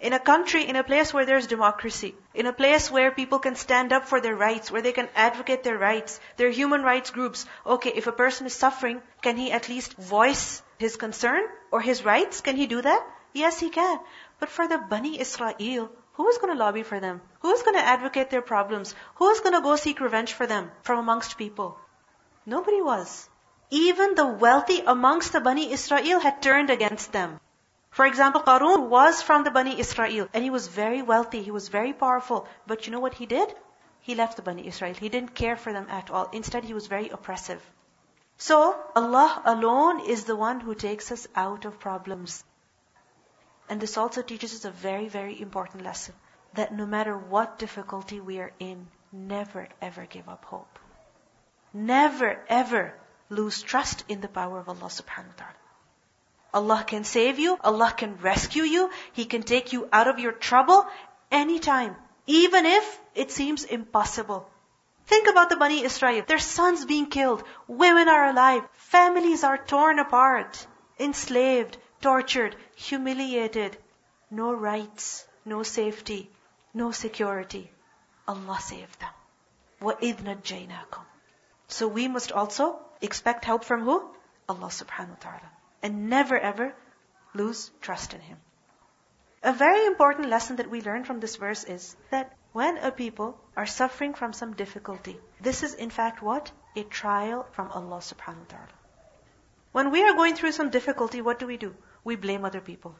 In 0.00 0.14
a 0.14 0.18
country, 0.18 0.64
in 0.66 0.76
a 0.76 0.82
place 0.82 1.12
where 1.12 1.26
there's 1.26 1.46
democracy, 1.46 2.14
in 2.32 2.46
a 2.46 2.54
place 2.54 2.90
where 2.90 3.10
people 3.10 3.38
can 3.38 3.54
stand 3.54 3.92
up 3.92 4.06
for 4.06 4.18
their 4.18 4.34
rights, 4.34 4.70
where 4.70 4.80
they 4.80 4.92
can 4.92 5.10
advocate 5.14 5.62
their 5.62 5.76
rights, 5.76 6.18
there 6.38 6.48
are 6.48 6.58
human 6.58 6.82
rights 6.82 7.10
groups. 7.10 7.44
Okay, 7.66 7.92
if 7.94 8.06
a 8.06 8.12
person 8.12 8.46
is 8.46 8.54
suffering, 8.54 9.02
can 9.20 9.36
he 9.36 9.52
at 9.52 9.68
least 9.68 9.92
voice 9.98 10.62
his 10.78 10.96
concern 10.96 11.44
or 11.70 11.82
his 11.82 12.02
rights? 12.02 12.40
Can 12.40 12.56
he 12.56 12.66
do 12.66 12.80
that? 12.80 13.06
Yes, 13.34 13.60
he 13.60 13.68
can. 13.68 14.00
But 14.38 14.48
for 14.48 14.66
the 14.66 14.78
Bani 14.78 15.20
Israel, 15.20 15.90
who 16.14 16.28
is 16.28 16.38
going 16.38 16.52
to 16.54 16.58
lobby 16.58 16.82
for 16.82 16.98
them? 16.98 17.20
Who 17.40 17.52
is 17.52 17.62
going 17.62 17.76
to 17.76 17.84
advocate 17.84 18.30
their 18.30 18.40
problems? 18.40 18.94
Who 19.16 19.28
is 19.28 19.40
going 19.40 19.54
to 19.54 19.60
go 19.60 19.76
seek 19.76 20.00
revenge 20.00 20.32
for 20.32 20.46
them 20.46 20.70
from 20.82 20.98
amongst 20.98 21.36
people? 21.36 21.78
Nobody 22.46 22.80
was. 22.80 23.28
Even 23.68 24.14
the 24.14 24.26
wealthy 24.26 24.80
amongst 24.80 25.32
the 25.32 25.42
Bani 25.42 25.70
Israel 25.70 26.20
had 26.20 26.40
turned 26.40 26.70
against 26.70 27.12
them. 27.12 27.38
For 27.90 28.06
example, 28.06 28.40
Qarun 28.42 28.88
was 28.88 29.20
from 29.20 29.42
the 29.42 29.50
Bani 29.50 29.78
Israel 29.78 30.28
and 30.32 30.44
he 30.44 30.50
was 30.50 30.68
very 30.68 31.02
wealthy, 31.02 31.42
he 31.42 31.50
was 31.50 31.68
very 31.68 31.92
powerful. 31.92 32.46
But 32.66 32.86
you 32.86 32.92
know 32.92 33.00
what 33.00 33.14
he 33.14 33.26
did? 33.26 33.54
He 34.00 34.14
left 34.14 34.36
the 34.36 34.42
Bani 34.42 34.66
Israel. 34.66 34.94
He 34.94 35.08
didn't 35.08 35.34
care 35.34 35.56
for 35.56 35.72
them 35.72 35.86
at 35.90 36.10
all. 36.10 36.30
Instead, 36.32 36.64
he 36.64 36.74
was 36.74 36.86
very 36.86 37.08
oppressive. 37.10 37.62
So, 38.38 38.80
Allah 38.96 39.42
alone 39.44 40.00
is 40.00 40.24
the 40.24 40.36
one 40.36 40.60
who 40.60 40.74
takes 40.74 41.12
us 41.12 41.28
out 41.34 41.66
of 41.66 41.78
problems. 41.78 42.42
And 43.68 43.80
this 43.80 43.98
also 43.98 44.22
teaches 44.22 44.54
us 44.54 44.64
a 44.64 44.70
very, 44.70 45.08
very 45.08 45.40
important 45.40 45.84
lesson. 45.84 46.14
That 46.54 46.72
no 46.72 46.86
matter 46.86 47.16
what 47.16 47.58
difficulty 47.58 48.18
we 48.18 48.40
are 48.40 48.52
in, 48.58 48.88
never 49.12 49.68
ever 49.82 50.06
give 50.06 50.28
up 50.28 50.44
hope. 50.44 50.78
Never 51.72 52.42
ever 52.48 52.94
lose 53.28 53.62
trust 53.62 54.04
in 54.08 54.20
the 54.20 54.28
power 54.28 54.58
of 54.58 54.68
Allah 54.68 54.88
subhanahu 54.88 55.36
wa 55.36 55.40
ta'ala. 55.42 55.59
Allah 56.55 56.85
can 56.87 57.03
save 57.03 57.37
you. 57.37 57.57
Allah 57.61 57.93
can 57.95 58.15
rescue 58.21 58.63
you. 58.63 58.89
He 59.11 59.25
can 59.25 59.43
take 59.43 59.73
you 59.73 59.89
out 59.91 60.07
of 60.07 60.19
your 60.19 60.31
trouble 60.31 60.87
anytime. 61.29 61.97
Even 62.27 62.65
if 62.65 62.99
it 63.13 63.31
seems 63.31 63.65
impossible. 63.65 64.49
Think 65.05 65.27
about 65.27 65.49
the 65.49 65.57
Bani 65.57 65.83
Israel. 65.83 66.23
Their 66.25 66.39
sons 66.39 66.85
being 66.85 67.07
killed. 67.07 67.43
Women 67.67 68.07
are 68.07 68.27
alive. 68.29 68.63
Families 68.73 69.43
are 69.43 69.57
torn 69.57 69.99
apart. 69.99 70.65
Enslaved. 70.97 71.77
Tortured. 72.01 72.55
Humiliated. 72.75 73.77
No 74.31 74.53
rights. 74.53 75.27
No 75.43 75.61
safety. 75.61 76.29
No 76.73 76.91
security. 76.91 77.69
Allah 78.29 78.59
saved 78.61 78.97
them. 79.01 79.13
وَإِذْ 79.81 80.23
نَجَّيْنَاكُمْ 80.23 81.03
So 81.67 81.89
we 81.89 82.07
must 82.07 82.31
also 82.31 82.79
expect 83.01 83.43
help 83.43 83.65
from 83.65 83.83
who? 83.83 84.09
Allah 84.47 84.67
subhanahu 84.67 85.09
wa 85.09 85.23
ta'ala 85.27 85.51
and 85.82 86.08
never 86.10 86.38
ever 86.38 86.74
lose 87.34 87.70
trust 87.80 88.14
in 88.14 88.20
Him. 88.20 88.38
A 89.42 89.52
very 89.52 89.86
important 89.86 90.28
lesson 90.28 90.56
that 90.56 90.70
we 90.70 90.82
learn 90.82 91.04
from 91.04 91.20
this 91.20 91.36
verse 91.36 91.64
is 91.64 91.96
that 92.10 92.36
when 92.52 92.76
a 92.78 92.90
people 92.90 93.38
are 93.56 93.66
suffering 93.66 94.12
from 94.14 94.32
some 94.32 94.54
difficulty, 94.54 95.18
this 95.40 95.62
is 95.62 95.74
in 95.74 95.90
fact 95.90 96.20
what? 96.20 96.50
A 96.76 96.82
trial 96.82 97.46
from 97.52 97.70
Allah 97.70 97.98
subhanahu 97.98 98.40
wa 98.40 98.50
ta'ala. 98.50 98.74
When 99.72 99.90
we 99.90 100.02
are 100.02 100.14
going 100.14 100.34
through 100.34 100.52
some 100.52 100.70
difficulty, 100.70 101.22
what 101.22 101.38
do 101.38 101.46
we 101.46 101.56
do? 101.56 101.74
We 102.04 102.16
blame 102.16 102.44
other 102.44 102.60
people. 102.60 102.96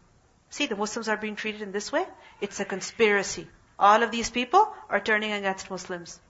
See, 0.51 0.67
the 0.67 0.77
Muslims 0.77 1.09
are 1.09 1.17
being 1.17 1.37
treated 1.37 1.63
in 1.63 1.73
this 1.73 1.93
way. 1.93 2.07
It's 2.41 2.61
a 2.61 2.65
conspiracy. 2.65 3.49
All 3.79 4.03
of 4.03 4.11
these 4.11 4.31
people 4.31 4.73
are 4.89 5.01
turning 5.01 5.33
against 5.33 5.71
Muslims. 5.71 6.21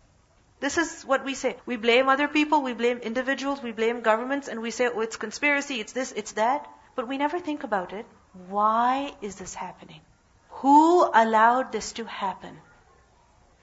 This 0.61 0.77
is 0.77 1.03
what 1.05 1.25
we 1.25 1.35
say. 1.35 1.57
We 1.65 1.77
blame 1.77 2.09
other 2.09 2.29
people, 2.29 2.63
we 2.63 2.75
blame 2.75 2.99
individuals, 2.99 3.63
we 3.63 3.73
blame 3.73 4.03
governments, 4.03 4.49
and 4.49 4.61
we 4.61 4.71
say, 4.71 4.89
oh, 4.89 5.01
it's 5.01 5.17
conspiracy, 5.17 5.81
it's 5.81 5.93
this, 5.93 6.13
it's 6.13 6.33
that. 6.33 6.69
But 6.95 7.09
we 7.09 7.19
never 7.19 7.41
think 7.41 7.65
about 7.65 7.93
it. 7.95 8.07
Why 8.49 9.15
is 9.23 9.37
this 9.37 9.55
happening? 9.55 10.01
Who 10.63 11.09
allowed 11.13 11.73
this 11.73 11.93
to 11.93 12.05
happen? 12.05 12.57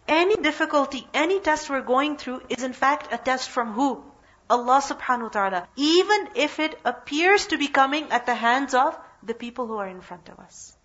Any 0.08 0.36
difficulty, 0.38 1.08
any 1.14 1.40
test 1.40 1.70
we're 1.70 1.82
going 1.82 2.18
through 2.18 2.42
is 2.50 2.64
in 2.64 2.74
fact 2.74 3.14
a 3.14 3.18
test 3.18 3.50
from 3.50 3.74
who? 3.74 4.04
Allah 4.50 4.82
subhanahu 4.82 5.24
wa 5.24 5.30
ta'ala. 5.30 5.68
Even 5.76 6.30
if 6.36 6.60
it 6.60 6.80
appears 6.86 7.48
to 7.48 7.58
be 7.58 7.68
coming 7.68 8.12
at 8.12 8.26
the 8.26 8.36
hands 8.36 8.74
of 8.74 8.98
the 9.22 9.34
people 9.34 9.68
who 9.68 9.78
are 9.78 9.88
in 9.88 10.00
front 10.00 10.30
of 10.30 10.40
us. 10.40 10.77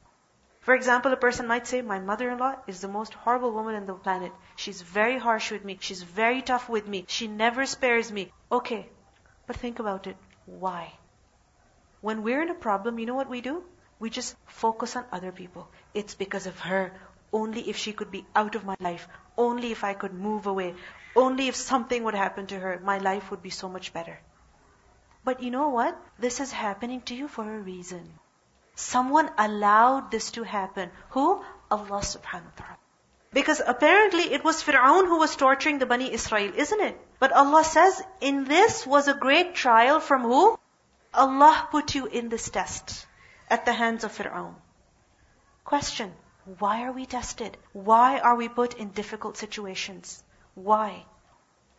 For 0.62 0.74
example, 0.74 1.12
a 1.12 1.16
person 1.16 1.48
might 1.48 1.66
say, 1.66 1.82
my 1.82 1.98
mother-in-law 1.98 2.54
is 2.68 2.80
the 2.80 2.88
most 2.88 3.14
horrible 3.14 3.50
woman 3.50 3.74
in 3.74 3.86
the 3.86 3.94
planet. 3.94 4.32
She's 4.54 4.80
very 4.80 5.18
harsh 5.18 5.50
with 5.50 5.64
me. 5.64 5.76
She's 5.80 6.04
very 6.04 6.40
tough 6.40 6.68
with 6.68 6.86
me. 6.86 7.04
She 7.08 7.26
never 7.26 7.66
spares 7.66 8.12
me. 8.12 8.32
Okay. 8.50 8.88
But 9.48 9.56
think 9.56 9.80
about 9.80 10.06
it. 10.06 10.16
Why? 10.46 10.92
When 12.00 12.22
we're 12.22 12.42
in 12.42 12.50
a 12.50 12.54
problem, 12.54 13.00
you 13.00 13.06
know 13.06 13.16
what 13.16 13.28
we 13.28 13.40
do? 13.40 13.64
We 13.98 14.08
just 14.08 14.36
focus 14.46 14.94
on 14.94 15.04
other 15.10 15.32
people. 15.32 15.68
It's 15.94 16.14
because 16.14 16.46
of 16.46 16.60
her. 16.60 16.92
Only 17.32 17.68
if 17.68 17.76
she 17.76 17.92
could 17.92 18.12
be 18.12 18.24
out 18.36 18.54
of 18.54 18.64
my 18.64 18.76
life. 18.78 19.08
Only 19.36 19.72
if 19.72 19.82
I 19.82 19.94
could 19.94 20.14
move 20.14 20.46
away. 20.46 20.74
Only 21.16 21.48
if 21.48 21.56
something 21.56 22.04
would 22.04 22.14
happen 22.14 22.46
to 22.46 22.58
her, 22.58 22.80
my 22.84 22.98
life 22.98 23.32
would 23.32 23.42
be 23.42 23.50
so 23.50 23.68
much 23.68 23.92
better. 23.92 24.20
But 25.24 25.42
you 25.42 25.50
know 25.50 25.70
what? 25.70 26.00
This 26.20 26.38
is 26.38 26.52
happening 26.52 27.00
to 27.02 27.16
you 27.16 27.26
for 27.26 27.42
a 27.42 27.58
reason. 27.58 28.21
Someone 28.74 29.30
allowed 29.38 30.10
this 30.10 30.30
to 30.32 30.42
happen. 30.42 30.90
Who? 31.10 31.42
Allah 31.70 32.00
subhanahu 32.00 32.52
wa 32.52 32.56
ta'ala. 32.56 32.78
Because 33.32 33.62
apparently 33.66 34.32
it 34.32 34.44
was 34.44 34.62
Fir'aun 34.62 35.06
who 35.06 35.18
was 35.18 35.36
torturing 35.36 35.78
the 35.78 35.86
Bani 35.86 36.12
Israel, 36.12 36.52
isn't 36.54 36.80
it? 36.80 37.00
But 37.18 37.32
Allah 37.32 37.64
says, 37.64 38.02
in 38.20 38.44
this 38.44 38.86
was 38.86 39.08
a 39.08 39.14
great 39.14 39.54
trial 39.54 40.00
from 40.00 40.22
who? 40.22 40.58
Allah 41.14 41.68
put 41.70 41.94
you 41.94 42.06
in 42.06 42.28
this 42.28 42.50
test 42.50 43.06
at 43.48 43.64
the 43.64 43.72
hands 43.72 44.04
of 44.04 44.12
Fir'aun. 44.12 44.54
Question. 45.64 46.12
Why 46.58 46.82
are 46.82 46.92
we 46.92 47.06
tested? 47.06 47.56
Why 47.72 48.18
are 48.18 48.34
we 48.34 48.48
put 48.48 48.74
in 48.74 48.90
difficult 48.90 49.36
situations? 49.36 50.22
Why? 50.54 51.04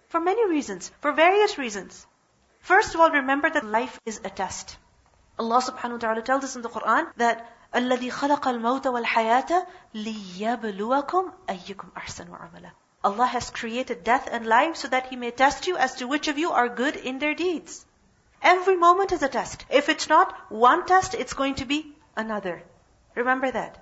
For 0.07 0.19
many 0.19 0.47
reasons. 0.49 0.91
For 1.01 1.11
various 1.11 1.57
reasons. 1.57 2.07
First 2.61 2.95
of 2.95 3.01
all, 3.01 3.11
remember 3.11 3.49
that 3.49 3.65
life 3.65 3.99
is 4.05 4.21
a 4.23 4.29
test. 4.29 4.77
Allah 5.38 5.62
subhanahu 5.62 5.92
wa 5.92 5.98
ta'ala 5.98 6.22
tells 6.22 6.44
us 6.44 6.56
in 6.56 6.62
the 6.62 6.68
Quran 6.68 7.12
that 7.16 7.54
الذي 7.74 8.10
خلق 8.10 8.48
الموت 8.48 8.86
والحياة 8.86 9.66
ليبلوكم 9.94 11.32
أيكم 11.50 11.88
أحسن 11.96 12.34
عملا 12.34 12.70
Allah 13.04 13.26
has 13.26 13.50
created 13.50 14.02
death 14.02 14.28
and 14.30 14.46
life 14.46 14.76
so 14.76 14.88
that 14.88 15.06
He 15.06 15.16
may 15.16 15.30
test 15.30 15.66
you 15.66 15.76
as 15.76 15.94
to 15.96 16.08
which 16.08 16.26
of 16.28 16.38
you 16.38 16.50
are 16.50 16.68
good 16.68 16.96
in 16.96 17.18
their 17.18 17.34
deeds. 17.34 17.86
Every 18.42 18.76
moment 18.76 19.12
is 19.12 19.22
a 19.22 19.28
test. 19.28 19.64
If 19.70 19.88
it's 19.88 20.08
not 20.08 20.34
one 20.50 20.86
test, 20.86 21.14
it's 21.14 21.34
going 21.34 21.54
to 21.56 21.64
be 21.64 21.94
another. 22.16 22.62
Remember 23.14 23.50
that. 23.50 23.78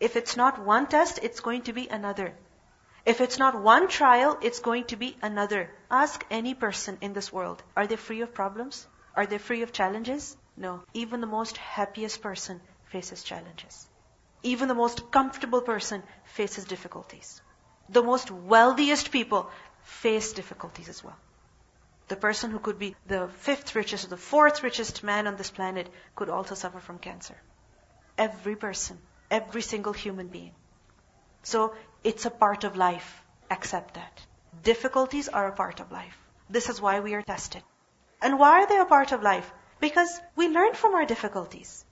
If 0.00 0.16
it's 0.16 0.36
not 0.36 0.58
one 0.58 0.86
test, 0.86 1.18
it's 1.22 1.40
going 1.40 1.62
to 1.62 1.72
be 1.72 1.88
another. 1.88 2.34
If 3.06 3.20
it's 3.20 3.38
not 3.38 3.60
one 3.60 3.88
trial, 3.88 4.38
it's 4.42 4.60
going 4.60 4.84
to 4.86 4.96
be 4.96 5.16
another. 5.22 5.70
Ask 5.90 6.26
any 6.30 6.54
person 6.54 6.98
in 7.00 7.14
this 7.14 7.32
world, 7.32 7.62
are 7.76 7.86
they 7.86 7.96
free 7.96 8.20
of 8.20 8.34
problems? 8.34 8.86
Are 9.14 9.26
they 9.26 9.38
free 9.38 9.62
of 9.62 9.72
challenges? 9.72 10.36
No. 10.55 10.83
Even 10.93 11.21
the 11.21 11.27
most 11.27 11.57
happiest 11.57 12.21
person 12.21 12.61
faces 12.85 13.23
challenges. 13.23 13.87
Even 14.43 14.67
the 14.67 14.75
most 14.75 15.11
comfortable 15.11 15.61
person 15.61 16.03
faces 16.25 16.65
difficulties. 16.65 17.41
The 17.89 18.03
most 18.03 18.29
wealthiest 18.29 19.11
people 19.11 19.49
face 19.83 20.33
difficulties 20.33 20.89
as 20.89 21.03
well. 21.03 21.17
The 22.07 22.15
person 22.15 22.51
who 22.51 22.59
could 22.59 22.77
be 22.77 22.95
the 23.07 23.29
fifth 23.39 23.75
richest 23.75 24.05
or 24.05 24.09
the 24.09 24.17
fourth 24.17 24.61
richest 24.63 25.03
man 25.03 25.27
on 25.27 25.37
this 25.37 25.49
planet 25.49 25.89
could 26.15 26.29
also 26.29 26.55
suffer 26.55 26.79
from 26.79 26.99
cancer. 26.99 27.35
Every 28.17 28.55
person, 28.55 28.99
every 29.31 29.61
single 29.61 29.93
human 29.93 30.27
being. 30.27 30.53
So 31.41 31.73
it's 32.03 32.25
a 32.25 32.29
part 32.29 32.63
of 32.63 32.75
life. 32.77 33.23
Accept 33.49 33.95
that. 33.95 34.21
Difficulties 34.63 35.29
are 35.29 35.47
a 35.47 35.55
part 35.55 35.79
of 35.79 35.91
life. 35.91 36.17
This 36.49 36.69
is 36.69 36.81
why 36.81 36.99
we 36.99 37.13
are 37.13 37.21
tested. 37.21 37.63
And 38.21 38.39
why 38.39 38.61
are 38.61 38.67
they 38.67 38.79
a 38.79 38.85
part 38.85 39.11
of 39.11 39.23
life? 39.23 39.51
Because 39.83 40.21
we 40.37 40.47
learn 40.47 40.75
from 40.75 40.95
our 40.95 41.05
difficulties. 41.05 41.83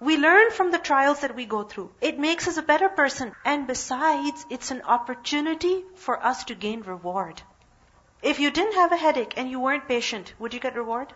We 0.00 0.16
learn 0.16 0.50
from 0.50 0.70
the 0.70 0.78
trials 0.78 1.20
that 1.20 1.36
we 1.36 1.44
go 1.44 1.62
through. 1.62 1.90
It 2.00 2.18
makes 2.18 2.48
us 2.48 2.56
a 2.56 2.62
better 2.62 2.88
person. 2.88 3.32
And 3.44 3.66
besides, 3.66 4.46
it's 4.48 4.70
an 4.70 4.80
opportunity 4.80 5.84
for 5.94 6.16
us 6.24 6.44
to 6.44 6.54
gain 6.54 6.80
reward. 6.80 7.42
If 8.22 8.40
you 8.40 8.50
didn't 8.50 8.80
have 8.80 8.92
a 8.92 8.96
headache 8.96 9.34
and 9.36 9.50
you 9.50 9.60
weren't 9.60 9.86
patient, 9.88 10.32
would 10.38 10.54
you 10.54 10.60
get 10.60 10.74
reward? 10.74 11.12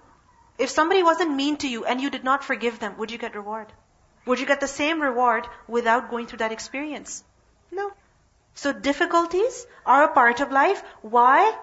If 0.58 0.68
somebody 0.68 1.02
wasn't 1.02 1.34
mean 1.34 1.56
to 1.64 1.68
you 1.76 1.86
and 1.86 1.98
you 1.98 2.10
did 2.10 2.24
not 2.24 2.44
forgive 2.44 2.78
them, 2.78 2.98
would 2.98 3.10
you 3.10 3.16
get 3.16 3.34
reward? 3.34 3.72
Would 4.26 4.38
you 4.38 4.44
get 4.52 4.60
the 4.60 4.74
same 4.76 5.00
reward 5.00 5.48
without 5.66 6.10
going 6.10 6.26
through 6.26 6.44
that 6.44 6.52
experience? 6.52 7.24
No. 7.70 7.90
So 8.54 8.74
difficulties 8.74 9.66
are 9.86 10.04
a 10.04 10.12
part 10.12 10.40
of 10.40 10.52
life. 10.52 10.82
Why? 11.00 11.56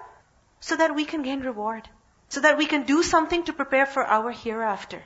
So 0.58 0.74
that 0.74 0.96
we 0.96 1.04
can 1.04 1.22
gain 1.22 1.42
reward 1.52 1.88
so 2.29 2.41
that 2.41 2.57
we 2.57 2.65
can 2.65 2.83
do 2.83 3.03
something 3.03 3.43
to 3.43 3.53
prepare 3.53 3.85
for 3.85 4.05
our 4.05 4.31
hereafter. 4.31 5.03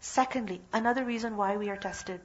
Secondly, 0.00 0.60
another 0.72 1.04
reason 1.04 1.36
why 1.36 1.56
we 1.56 1.70
are 1.70 1.76
tested. 1.76 2.20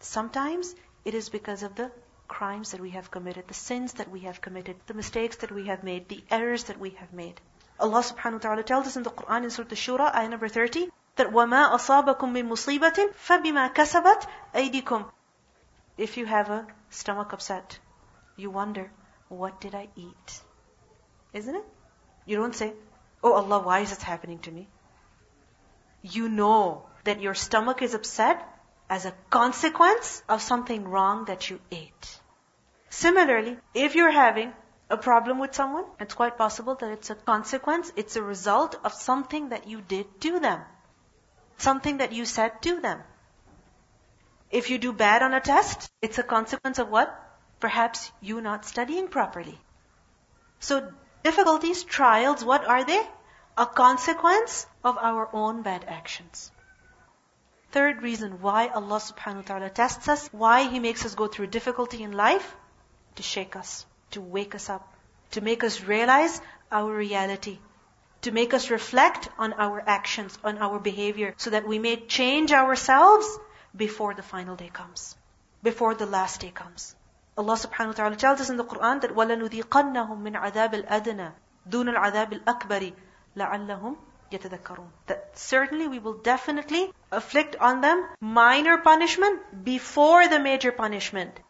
Sometimes 0.00 0.74
it 1.04 1.14
is 1.14 1.28
because 1.28 1.62
of 1.62 1.74
the 1.76 1.90
crimes 2.28 2.72
that 2.72 2.80
we 2.80 2.90
have 2.90 3.10
committed, 3.10 3.46
the 3.48 3.54
sins 3.54 3.94
that 3.94 4.10
we 4.10 4.20
have 4.20 4.40
committed, 4.40 4.76
the 4.86 4.94
mistakes 4.94 5.36
that 5.36 5.52
we 5.52 5.66
have 5.66 5.84
made, 5.84 6.08
the 6.08 6.24
errors 6.30 6.64
that 6.64 6.78
we 6.78 6.90
have 6.90 7.12
made. 7.12 7.40
Allah 7.78 8.02
subhanahu 8.02 8.34
wa 8.34 8.38
ta'ala 8.38 8.62
tells 8.62 8.86
us 8.86 8.96
in 8.96 9.02
the 9.02 9.10
Quran 9.10 9.44
in 9.44 9.50
Surah 9.50 9.68
Ash-Shura, 9.70 10.14
ayah 10.14 10.28
number 10.28 10.48
30, 10.48 10.88
that 11.16 11.28
وَمَا 11.28 11.72
أَصَابَكُم 11.72 12.32
مِّن 12.32 12.48
مُصِيبَةٍ 12.48 13.12
فَبِمَا 13.14 13.74
كَسَبَتْ 13.74 14.26
أَيْدِكُمْ 14.54 15.10
If 15.96 16.16
you 16.16 16.26
have 16.26 16.50
a 16.50 16.66
stomach 16.90 17.32
upset, 17.32 17.78
you 18.36 18.50
wonder, 18.50 18.90
what 19.28 19.60
did 19.60 19.74
I 19.74 19.88
eat? 19.96 20.40
Isn't 21.32 21.54
it? 21.54 21.64
You 22.26 22.36
don't 22.36 22.54
say, 22.54 22.72
Oh 23.23 23.33
Allah, 23.33 23.59
why 23.59 23.79
is 23.79 23.89
this 23.89 24.01
happening 24.01 24.39
to 24.39 24.51
me? 24.51 24.67
You 26.01 26.29
know 26.29 26.85
that 27.03 27.21
your 27.21 27.33
stomach 27.33 27.81
is 27.81 27.93
upset 27.93 28.45
as 28.89 29.05
a 29.05 29.13
consequence 29.29 30.23
of 30.29 30.41
something 30.41 30.87
wrong 30.87 31.25
that 31.25 31.49
you 31.49 31.59
ate. 31.71 32.19
Similarly, 32.89 33.57
if 33.73 33.95
you're 33.95 34.11
having 34.11 34.53
a 34.89 34.97
problem 34.97 35.37
with 35.37 35.53
someone, 35.53 35.85
it's 35.99 36.15
quite 36.15 36.37
possible 36.37 36.75
that 36.75 36.91
it's 36.91 37.09
a 37.09 37.15
consequence, 37.15 37.91
it's 37.95 38.15
a 38.15 38.23
result 38.23 38.75
of 38.83 38.93
something 38.93 39.49
that 39.49 39.67
you 39.67 39.81
did 39.81 40.21
to 40.21 40.39
them. 40.39 40.61
Something 41.57 41.97
that 41.97 42.13
you 42.13 42.25
said 42.25 42.61
to 42.63 42.79
them. 42.79 43.01
If 44.49 44.69
you 44.71 44.79
do 44.79 44.91
bad 44.91 45.21
on 45.21 45.33
a 45.33 45.39
test, 45.39 45.91
it's 46.01 46.17
a 46.17 46.23
consequence 46.23 46.79
of 46.79 46.89
what? 46.89 47.13
Perhaps 47.59 48.11
you 48.21 48.41
not 48.41 48.65
studying 48.65 49.09
properly. 49.09 49.59
So 50.59 50.91
Difficulties, 51.23 51.83
trials, 51.83 52.45
what 52.45 52.65
are 52.65 52.83
they? 52.83 53.01
A 53.57 53.65
consequence 53.65 54.65
of 54.83 54.97
our 54.97 55.29
own 55.33 55.61
bad 55.61 55.83
actions. 55.87 56.51
Third 57.71 58.01
reason 58.01 58.41
why 58.41 58.67
Allah 58.67 58.99
subhanahu 58.99 59.35
wa 59.35 59.41
ta'ala 59.41 59.69
tests 59.69 60.07
us, 60.07 60.27
why 60.31 60.63
He 60.63 60.79
makes 60.79 61.05
us 61.05 61.15
go 61.15 61.27
through 61.27 61.47
difficulty 61.47 62.03
in 62.03 62.13
life, 62.13 62.55
to 63.15 63.23
shake 63.23 63.55
us, 63.55 63.85
to 64.11 64.21
wake 64.21 64.55
us 64.55 64.69
up, 64.69 64.93
to 65.31 65.41
make 65.41 65.63
us 65.63 65.81
realize 65.81 66.41
our 66.71 66.91
reality, 66.91 67.59
to 68.21 68.31
make 68.31 68.53
us 68.53 68.69
reflect 68.69 69.29
on 69.37 69.53
our 69.53 69.83
actions, 69.85 70.37
on 70.43 70.57
our 70.57 70.79
behavior, 70.79 71.35
so 71.37 71.49
that 71.49 71.67
we 71.67 71.79
may 71.79 71.97
change 71.97 72.51
ourselves 72.51 73.27
before 73.75 74.13
the 74.13 74.23
final 74.23 74.55
day 74.55 74.69
comes, 74.69 75.15
before 75.61 75.93
the 75.95 76.05
last 76.05 76.41
day 76.41 76.51
comes. 76.51 76.95
Allah 77.38 77.54
subhanahu 77.54 77.88
wa 77.88 77.92
ta'ala 77.94 78.16
tells 78.16 78.40
us 78.40 78.48
in 78.48 78.56
the 78.56 78.64
Quran 78.64 79.00
that 79.00 79.10
وَلَنُذِيقَنَّهُم 79.10 80.22
مِّنْ 80.22 80.36
عَذَابِ 80.36 80.84
الْأَدْنَى 80.86 81.32
دُونَ 81.68 81.88
الْعَذَابِ 81.88 82.32
الْأَكْبَرِ 82.32 82.92
لَعَلَّهُمْ 83.36 83.96
يَتَذَكَّرُونَ 84.30 84.88
That 85.06 85.36
certainly 85.36 85.88
we 85.88 85.98
will 85.98 86.14
definitely 86.14 86.92
afflict 87.10 87.56
on 87.56 87.80
them 87.80 88.06
minor 88.20 88.78
punishment 88.78 89.64
before 89.64 90.28
the 90.28 90.38
major 90.38 90.70
punishment. 90.70 91.40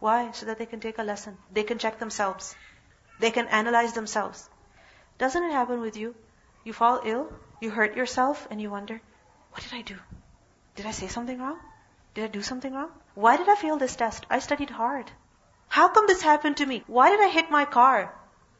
Why? 0.00 0.32
So 0.32 0.44
that 0.46 0.58
they 0.58 0.66
can 0.66 0.80
take 0.80 0.98
a 0.98 1.02
lesson. 1.02 1.38
They 1.50 1.62
can 1.62 1.78
check 1.78 1.98
themselves. 1.98 2.54
They 3.18 3.30
can 3.30 3.46
analyze 3.46 3.94
themselves. 3.94 4.50
Doesn't 5.16 5.44
it 5.44 5.52
happen 5.52 5.80
with 5.80 5.96
you? 5.96 6.14
You 6.64 6.74
fall 6.74 7.00
ill, 7.06 7.32
you 7.60 7.70
hurt 7.70 7.96
yourself, 7.96 8.46
and 8.50 8.60
you 8.60 8.68
wonder, 8.68 9.00
what 9.52 9.62
did 9.62 9.72
I 9.72 9.80
do? 9.80 9.96
Did 10.76 10.84
I 10.84 10.90
say 10.90 11.08
something 11.08 11.38
wrong? 11.38 11.58
Did 12.14 12.24
I 12.24 12.26
do 12.26 12.42
something 12.42 12.74
wrong? 12.74 12.90
Why 13.14 13.36
did 13.38 13.48
I 13.48 13.54
fail 13.54 13.78
this 13.78 13.96
test? 13.96 14.26
I 14.28 14.38
studied 14.40 14.70
hard. 14.70 15.10
How 15.67 15.89
come 15.89 16.07
this 16.07 16.21
happened 16.21 16.57
to 16.57 16.65
me? 16.65 16.83
Why 16.87 17.09
did 17.09 17.21
I 17.21 17.29
hit 17.29 17.51
my 17.51 17.65
car? 17.65 18.13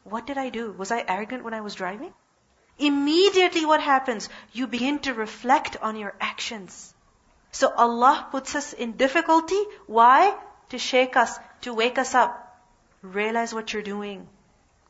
What 0.04 0.26
did 0.26 0.38
I 0.38 0.50
do? 0.50 0.72
Was 0.72 0.90
I 0.90 1.04
arrogant 1.06 1.44
when 1.44 1.54
I 1.54 1.60
was 1.60 1.74
driving? 1.74 2.12
Immediately 2.78 3.64
what 3.66 3.80
happens? 3.80 4.28
You 4.52 4.66
begin 4.66 5.00
to 5.00 5.14
reflect 5.14 5.76
on 5.82 5.96
your 5.96 6.14
actions. 6.20 6.94
So 7.50 7.72
Allah 7.74 8.28
puts 8.30 8.54
us 8.54 8.72
in 8.72 8.92
difficulty. 8.92 9.60
Why? 9.86 10.36
To 10.70 10.78
shake 10.78 11.16
us, 11.16 11.38
to 11.62 11.74
wake 11.74 11.98
us 11.98 12.14
up. 12.14 12.44
Realize 13.02 13.54
what 13.54 13.72
you're 13.72 13.82
doing. 13.82 14.28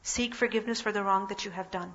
Seek 0.03 0.35
forgiveness 0.35 0.81
for 0.81 0.93
the 0.93 1.03
wrong 1.03 1.29
that 1.29 1.45
you 1.45 1.51
have 1.51 1.71
done. 1.71 1.93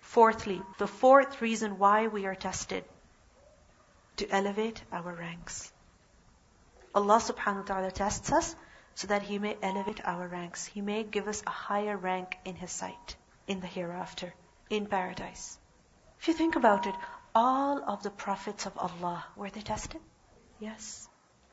Fourthly, 0.00 0.62
the 0.78 0.86
fourth 0.86 1.42
reason 1.42 1.78
why 1.78 2.06
we 2.06 2.26
are 2.26 2.34
tested. 2.34 2.84
To 4.18 4.28
elevate 4.28 4.82
our 4.92 5.12
ranks. 5.12 5.72
Allah 6.94 7.18
subhanahu 7.18 7.68
wa 7.68 7.74
ta'ala 7.74 7.90
tests 7.90 8.32
us 8.32 8.54
so 8.98 9.06
that 9.06 9.22
He 9.22 9.38
may 9.38 9.56
elevate 9.62 10.00
our 10.04 10.26
ranks. 10.26 10.64
He 10.66 10.80
may 10.80 11.04
give 11.04 11.28
us 11.28 11.40
a 11.46 11.50
higher 11.50 11.96
rank 11.96 12.36
in 12.44 12.56
His 12.56 12.72
sight, 12.72 13.14
in 13.46 13.60
the 13.60 13.68
hereafter, 13.68 14.34
in 14.70 14.86
paradise. 14.86 15.56
If 16.18 16.26
you 16.26 16.34
think 16.34 16.56
about 16.56 16.84
it, 16.84 16.96
all 17.32 17.80
of 17.88 18.02
the 18.02 18.10
prophets 18.10 18.66
of 18.66 18.76
Allah, 18.76 19.24
were 19.36 19.50
they 19.50 19.60
tested? 19.60 20.00
Yes. 20.58 21.08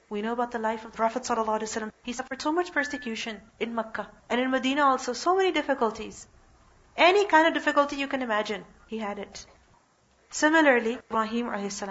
We 0.10 0.24
know 0.24 0.34
about 0.34 0.50
the 0.50 0.58
life 0.58 0.86
of 0.86 0.92
the 0.92 0.98
Prophet 0.98 1.22
ﷺ. 1.22 1.92
He 2.02 2.14
suffered 2.14 2.42
so 2.42 2.52
much 2.52 2.72
persecution 2.72 3.40
in 3.60 3.76
Makkah 3.76 4.10
and 4.28 4.42
in 4.42 4.50
Medina 4.50 4.82
also, 4.82 5.14
so 5.14 5.36
many 5.36 5.52
difficulties. 5.52 6.28
Any 6.98 7.28
kind 7.28 7.48
of 7.48 7.54
difficulty 7.54 7.98
you 7.98 8.08
can 8.08 8.24
imagine, 8.24 8.66
he 8.88 8.98
had 8.98 9.20
it. 9.20 9.46
Similarly, 10.32 10.96
Ibrahim 10.96 11.50
a.s., 11.50 11.84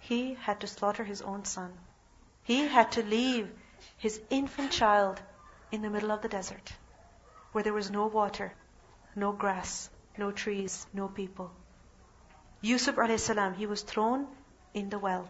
he 0.00 0.34
had 0.34 0.58
to 0.62 0.66
slaughter 0.66 1.04
his 1.04 1.22
own 1.22 1.44
son. 1.44 1.78
He 2.42 2.66
had 2.66 2.90
to 2.92 3.04
leave 3.04 3.48
his 3.96 4.20
infant 4.30 4.72
child 4.72 5.20
in 5.70 5.82
the 5.82 5.90
middle 5.90 6.10
of 6.10 6.22
the 6.22 6.28
desert, 6.28 6.72
where 7.52 7.64
there 7.64 7.72
was 7.72 7.90
no 7.90 8.06
water, 8.06 8.52
no 9.14 9.32
grass, 9.32 9.90
no 10.18 10.30
trees, 10.32 10.86
no 10.92 11.08
people. 11.08 11.50
Yusuf 12.60 12.98
a.s., 12.98 13.30
he 13.56 13.66
was 13.66 13.82
thrown 13.82 14.26
in 14.74 14.88
the 14.90 14.98
well. 14.98 15.28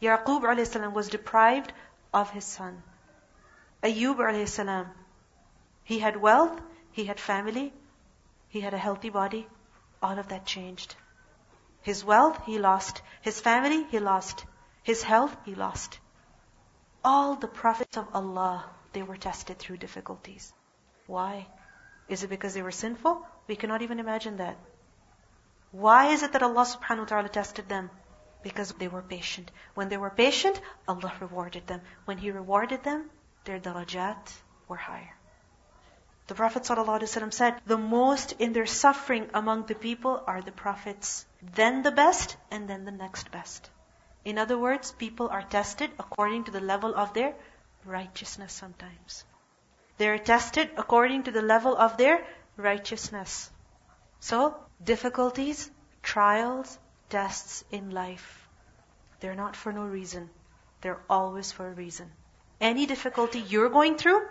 Yaqub 0.00 0.44
a.s. 0.44 0.76
was 0.94 1.08
deprived 1.08 1.72
of 2.12 2.30
his 2.30 2.44
son. 2.44 2.82
Ayub 3.82 4.18
a.s. 4.20 4.60
he 5.84 5.98
had 5.98 6.16
wealth, 6.16 6.60
he 6.92 7.04
had 7.04 7.20
family, 7.20 7.72
he 8.48 8.60
had 8.60 8.74
a 8.74 8.78
healthy 8.78 9.10
body. 9.10 9.46
All 10.02 10.18
of 10.18 10.28
that 10.28 10.44
changed. 10.44 10.94
His 11.82 12.04
wealth, 12.04 12.44
he 12.44 12.58
lost. 12.58 13.02
His 13.22 13.40
family, 13.40 13.84
he 13.84 13.98
lost. 13.98 14.44
His 14.82 15.02
health, 15.02 15.36
he 15.44 15.54
lost. 15.54 15.98
All 17.08 17.36
the 17.36 17.46
prophets 17.46 17.96
of 17.96 18.08
Allah, 18.14 18.64
they 18.92 19.04
were 19.04 19.16
tested 19.16 19.60
through 19.60 19.76
difficulties. 19.76 20.52
Why? 21.06 21.46
Is 22.08 22.24
it 22.24 22.30
because 22.30 22.54
they 22.54 22.62
were 22.62 22.72
sinful? 22.72 23.24
We 23.46 23.54
cannot 23.54 23.82
even 23.82 24.00
imagine 24.00 24.38
that. 24.38 24.56
Why 25.70 26.06
is 26.06 26.24
it 26.24 26.32
that 26.32 26.42
Allah 26.42 26.64
subhanahu 26.64 27.04
wa 27.04 27.04
ta'ala 27.04 27.28
tested 27.28 27.68
them? 27.68 27.90
Because 28.42 28.72
they 28.72 28.88
were 28.88 29.02
patient. 29.02 29.52
When 29.74 29.88
they 29.88 29.96
were 29.96 30.10
patient, 30.10 30.60
Allah 30.88 31.12
rewarded 31.20 31.68
them. 31.68 31.80
When 32.06 32.18
He 32.18 32.32
rewarded 32.32 32.82
them, 32.82 33.08
their 33.44 33.60
darajat 33.60 34.34
were 34.66 34.82
higher. 34.88 35.14
The 36.26 36.34
Prophet 36.34 36.64
ﷺ 36.64 37.32
said, 37.32 37.60
the 37.66 37.78
most 37.78 38.32
in 38.32 38.52
their 38.52 38.66
suffering 38.66 39.30
among 39.32 39.66
the 39.66 39.76
people 39.76 40.24
are 40.26 40.42
the 40.42 40.50
prophets. 40.50 41.24
Then 41.54 41.84
the 41.84 41.92
best, 41.92 42.36
and 42.50 42.68
then 42.68 42.84
the 42.84 42.90
next 42.90 43.30
best. 43.30 43.70
In 44.26 44.38
other 44.38 44.58
words, 44.58 44.90
people 44.90 45.28
are 45.28 45.44
tested 45.44 45.92
according 46.00 46.42
to 46.44 46.50
the 46.50 46.60
level 46.60 46.92
of 46.96 47.14
their 47.14 47.36
righteousness 47.84 48.52
sometimes. 48.52 49.24
They 49.98 50.08
are 50.08 50.18
tested 50.18 50.68
according 50.76 51.22
to 51.24 51.30
the 51.30 51.42
level 51.42 51.76
of 51.76 51.96
their 51.96 52.26
righteousness. 52.56 53.48
So, 54.18 54.56
difficulties, 54.82 55.70
trials, 56.02 56.76
tests 57.08 57.62
in 57.70 57.92
life. 57.92 58.48
They're 59.20 59.36
not 59.36 59.54
for 59.54 59.72
no 59.72 59.84
reason. 59.84 60.28
They're 60.80 61.04
always 61.08 61.52
for 61.52 61.68
a 61.68 61.78
reason. 61.84 62.10
Any 62.60 62.84
difficulty 62.84 63.38
you're 63.38 63.68
going 63.68 63.96
through, 63.96 64.26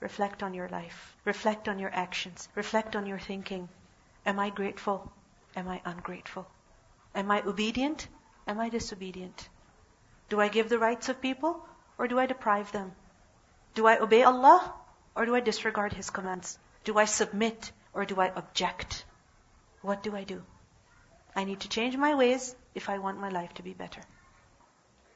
reflect 0.00 0.42
on 0.42 0.54
your 0.54 0.70
life. 0.70 1.14
Reflect 1.26 1.68
on 1.68 1.78
your 1.78 1.92
actions. 1.92 2.48
Reflect 2.54 2.96
on 2.96 3.04
your 3.04 3.18
thinking. 3.18 3.68
Am 4.24 4.38
I 4.38 4.48
grateful? 4.48 5.12
Am 5.54 5.68
I 5.68 5.82
ungrateful? 5.84 6.46
Am 7.14 7.30
I 7.30 7.42
obedient? 7.42 8.08
Am 8.46 8.60
I 8.60 8.68
disobedient? 8.68 9.48
Do 10.28 10.40
I 10.40 10.48
give 10.48 10.68
the 10.68 10.78
rights 10.78 11.08
of 11.08 11.20
people 11.20 11.66
or 11.98 12.08
do 12.08 12.18
I 12.18 12.26
deprive 12.26 12.72
them? 12.72 12.92
Do 13.74 13.86
I 13.86 13.98
obey 13.98 14.22
Allah 14.22 14.74
or 15.14 15.24
do 15.26 15.34
I 15.34 15.40
disregard 15.40 15.92
His 15.92 16.10
commands? 16.10 16.58
Do 16.84 16.98
I 16.98 17.04
submit 17.06 17.72
or 17.92 18.04
do 18.04 18.20
I 18.20 18.30
object? 18.34 19.04
What 19.82 20.02
do 20.02 20.14
I 20.16 20.24
do? 20.24 20.42
I 21.36 21.44
need 21.44 21.60
to 21.60 21.68
change 21.68 21.96
my 21.96 22.14
ways 22.14 22.54
if 22.74 22.88
I 22.88 22.98
want 22.98 23.20
my 23.20 23.28
life 23.28 23.54
to 23.54 23.62
be 23.62 23.72
better. 23.72 24.02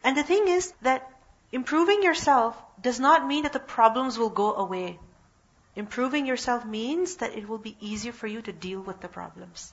And 0.02 0.16
the 0.16 0.22
thing 0.22 0.48
is 0.48 0.72
that 0.82 1.10
improving 1.52 2.02
yourself 2.02 2.56
does 2.80 2.98
not 2.98 3.26
mean 3.26 3.42
that 3.42 3.52
the 3.52 3.60
problems 3.60 4.18
will 4.18 4.30
go 4.30 4.54
away. 4.54 4.98
Improving 5.76 6.26
yourself 6.26 6.64
means 6.64 7.16
that 7.16 7.34
it 7.34 7.48
will 7.48 7.58
be 7.58 7.76
easier 7.80 8.12
for 8.12 8.26
you 8.26 8.42
to 8.42 8.52
deal 8.52 8.80
with 8.80 9.00
the 9.00 9.08
problems. 9.08 9.72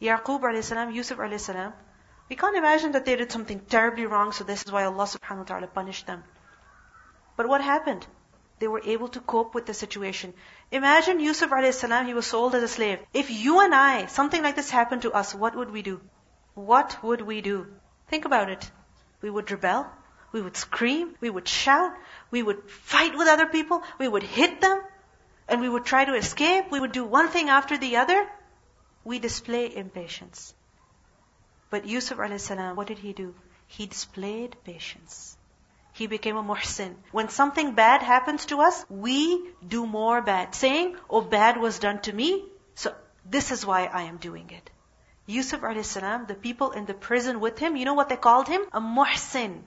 Yaqub 0.00 0.42
a.s., 0.44 0.70
Yusuf 0.94 1.18
a.s., 1.18 1.50
we 2.28 2.36
can't 2.36 2.56
imagine 2.56 2.92
that 2.92 3.04
they 3.04 3.16
did 3.16 3.32
something 3.32 3.60
terribly 3.60 4.06
wrong, 4.06 4.32
so 4.32 4.44
this 4.44 4.64
is 4.64 4.72
why 4.72 4.84
Allah 4.84 5.04
subhanahu 5.04 5.38
wa 5.38 5.44
ta'ala 5.44 5.66
punished 5.66 6.06
them. 6.06 6.24
But 7.36 7.48
what 7.48 7.60
happened? 7.60 8.06
They 8.58 8.68
were 8.68 8.82
able 8.84 9.08
to 9.08 9.20
cope 9.20 9.54
with 9.54 9.66
the 9.66 9.74
situation. 9.74 10.34
Imagine 10.72 11.20
Yusuf 11.20 11.52
a.s., 11.52 11.80
he 12.06 12.14
was 12.14 12.26
sold 12.26 12.54
as 12.54 12.62
a 12.62 12.68
slave. 12.68 12.98
If 13.14 13.30
you 13.30 13.60
and 13.60 13.74
I, 13.74 14.06
something 14.06 14.42
like 14.42 14.56
this 14.56 14.70
happened 14.70 15.02
to 15.02 15.12
us, 15.12 15.34
what 15.34 15.54
would 15.54 15.70
we 15.70 15.82
do? 15.82 16.00
What 16.54 17.02
would 17.02 17.22
we 17.22 17.40
do? 17.40 17.66
Think 18.08 18.24
about 18.24 18.50
it. 18.50 18.70
We 19.22 19.30
would 19.30 19.50
rebel. 19.50 19.86
We 20.32 20.42
would 20.42 20.56
scream. 20.56 21.14
We 21.20 21.30
would 21.30 21.46
shout. 21.46 21.94
We 22.30 22.42
would 22.42 22.68
fight 22.68 23.16
with 23.16 23.28
other 23.28 23.46
people. 23.46 23.82
We 23.98 24.08
would 24.08 24.24
hit 24.24 24.60
them. 24.60 24.82
And 25.48 25.60
we 25.60 25.68
would 25.68 25.84
try 25.84 26.04
to 26.04 26.14
escape. 26.14 26.70
We 26.70 26.80
would 26.80 26.92
do 26.92 27.04
one 27.04 27.28
thing 27.28 27.48
after 27.48 27.78
the 27.78 27.96
other. 27.96 28.28
We 29.04 29.18
display 29.18 29.74
impatience. 29.74 30.52
But 31.70 31.86
Yusuf 31.86 32.18
a.s., 32.18 32.50
what 32.74 32.86
did 32.86 32.98
he 32.98 33.12
do? 33.12 33.34
He 33.66 33.86
displayed 33.86 34.56
patience. 34.64 35.36
He 35.92 36.06
became 36.06 36.36
a 36.36 36.42
muhsin. 36.42 36.94
When 37.12 37.28
something 37.28 37.74
bad 37.74 38.02
happens 38.02 38.46
to 38.46 38.60
us, 38.60 38.84
we 38.88 39.50
do 39.66 39.86
more 39.86 40.22
bad. 40.22 40.54
Saying, 40.54 40.96
oh 41.10 41.20
bad 41.20 41.56
was 41.58 41.78
done 41.78 42.00
to 42.02 42.12
me, 42.12 42.44
so 42.74 42.94
this 43.24 43.50
is 43.50 43.66
why 43.66 43.86
I 43.86 44.02
am 44.02 44.16
doing 44.16 44.50
it. 44.50 44.70
Yusuf 45.26 45.62
a.s., 45.62 45.94
the 45.94 46.38
people 46.40 46.70
in 46.70 46.86
the 46.86 46.94
prison 46.94 47.40
with 47.40 47.58
him, 47.58 47.76
you 47.76 47.84
know 47.84 47.94
what 47.94 48.08
they 48.08 48.16
called 48.16 48.48
him? 48.48 48.62
A 48.72 48.80
muhsin. 48.80 49.62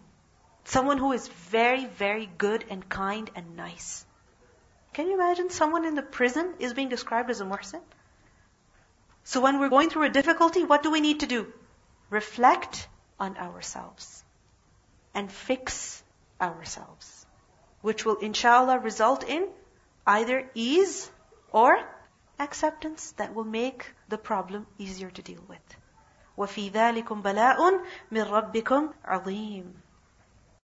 Someone 0.64 0.98
who 0.98 1.12
is 1.12 1.28
very, 1.28 1.86
very 1.86 2.26
good 2.26 2.66
and 2.70 2.88
kind 2.90 3.30
and 3.36 3.56
nice. 3.56 4.06
Can 4.94 5.08
you 5.08 5.14
imagine 5.14 5.50
someone 5.50 5.86
in 5.86 5.96
the 5.96 6.02
prison 6.02 6.56
is 6.60 6.74
being 6.74 6.90
described 6.90 7.30
as 7.30 7.42
a 7.42 7.46
muhsin? 7.46 7.82
So 9.24 9.40
when 9.42 9.60
we're 9.60 9.70
going 9.70 9.90
through 9.90 10.04
a 10.04 10.10
difficulty, 10.10 10.64
what 10.64 10.82
do 10.82 10.92
we 10.92 11.02
need 11.02 11.20
to 11.20 11.28
do? 11.28 11.54
Reflect 12.11 12.89
on 13.19 13.37
ourselves 13.37 14.25
and 15.15 15.31
fix 15.31 16.03
ourselves. 16.41 17.27
Which 17.81 18.05
will 18.05 18.17
inshallah 18.17 18.79
result 18.81 19.25
in 19.25 19.49
either 20.07 20.51
ease 20.55 21.11
or 21.53 21.79
acceptance 22.39 23.13
that 23.13 23.35
will 23.35 23.45
make 23.45 23.95
the 24.09 24.19
problem 24.19 24.67
easier 24.79 25.11
to 25.11 25.23
deal 25.23 25.43
with. 25.49 25.77
وَفِي 26.37 26.71
ذَلِكُمْ 26.71 27.23
بَلَاءٌ 27.23 27.59
مِّن 28.11 28.25
رَبِّكُمْ 28.27 28.95
عَظِيمٌ 29.05 29.73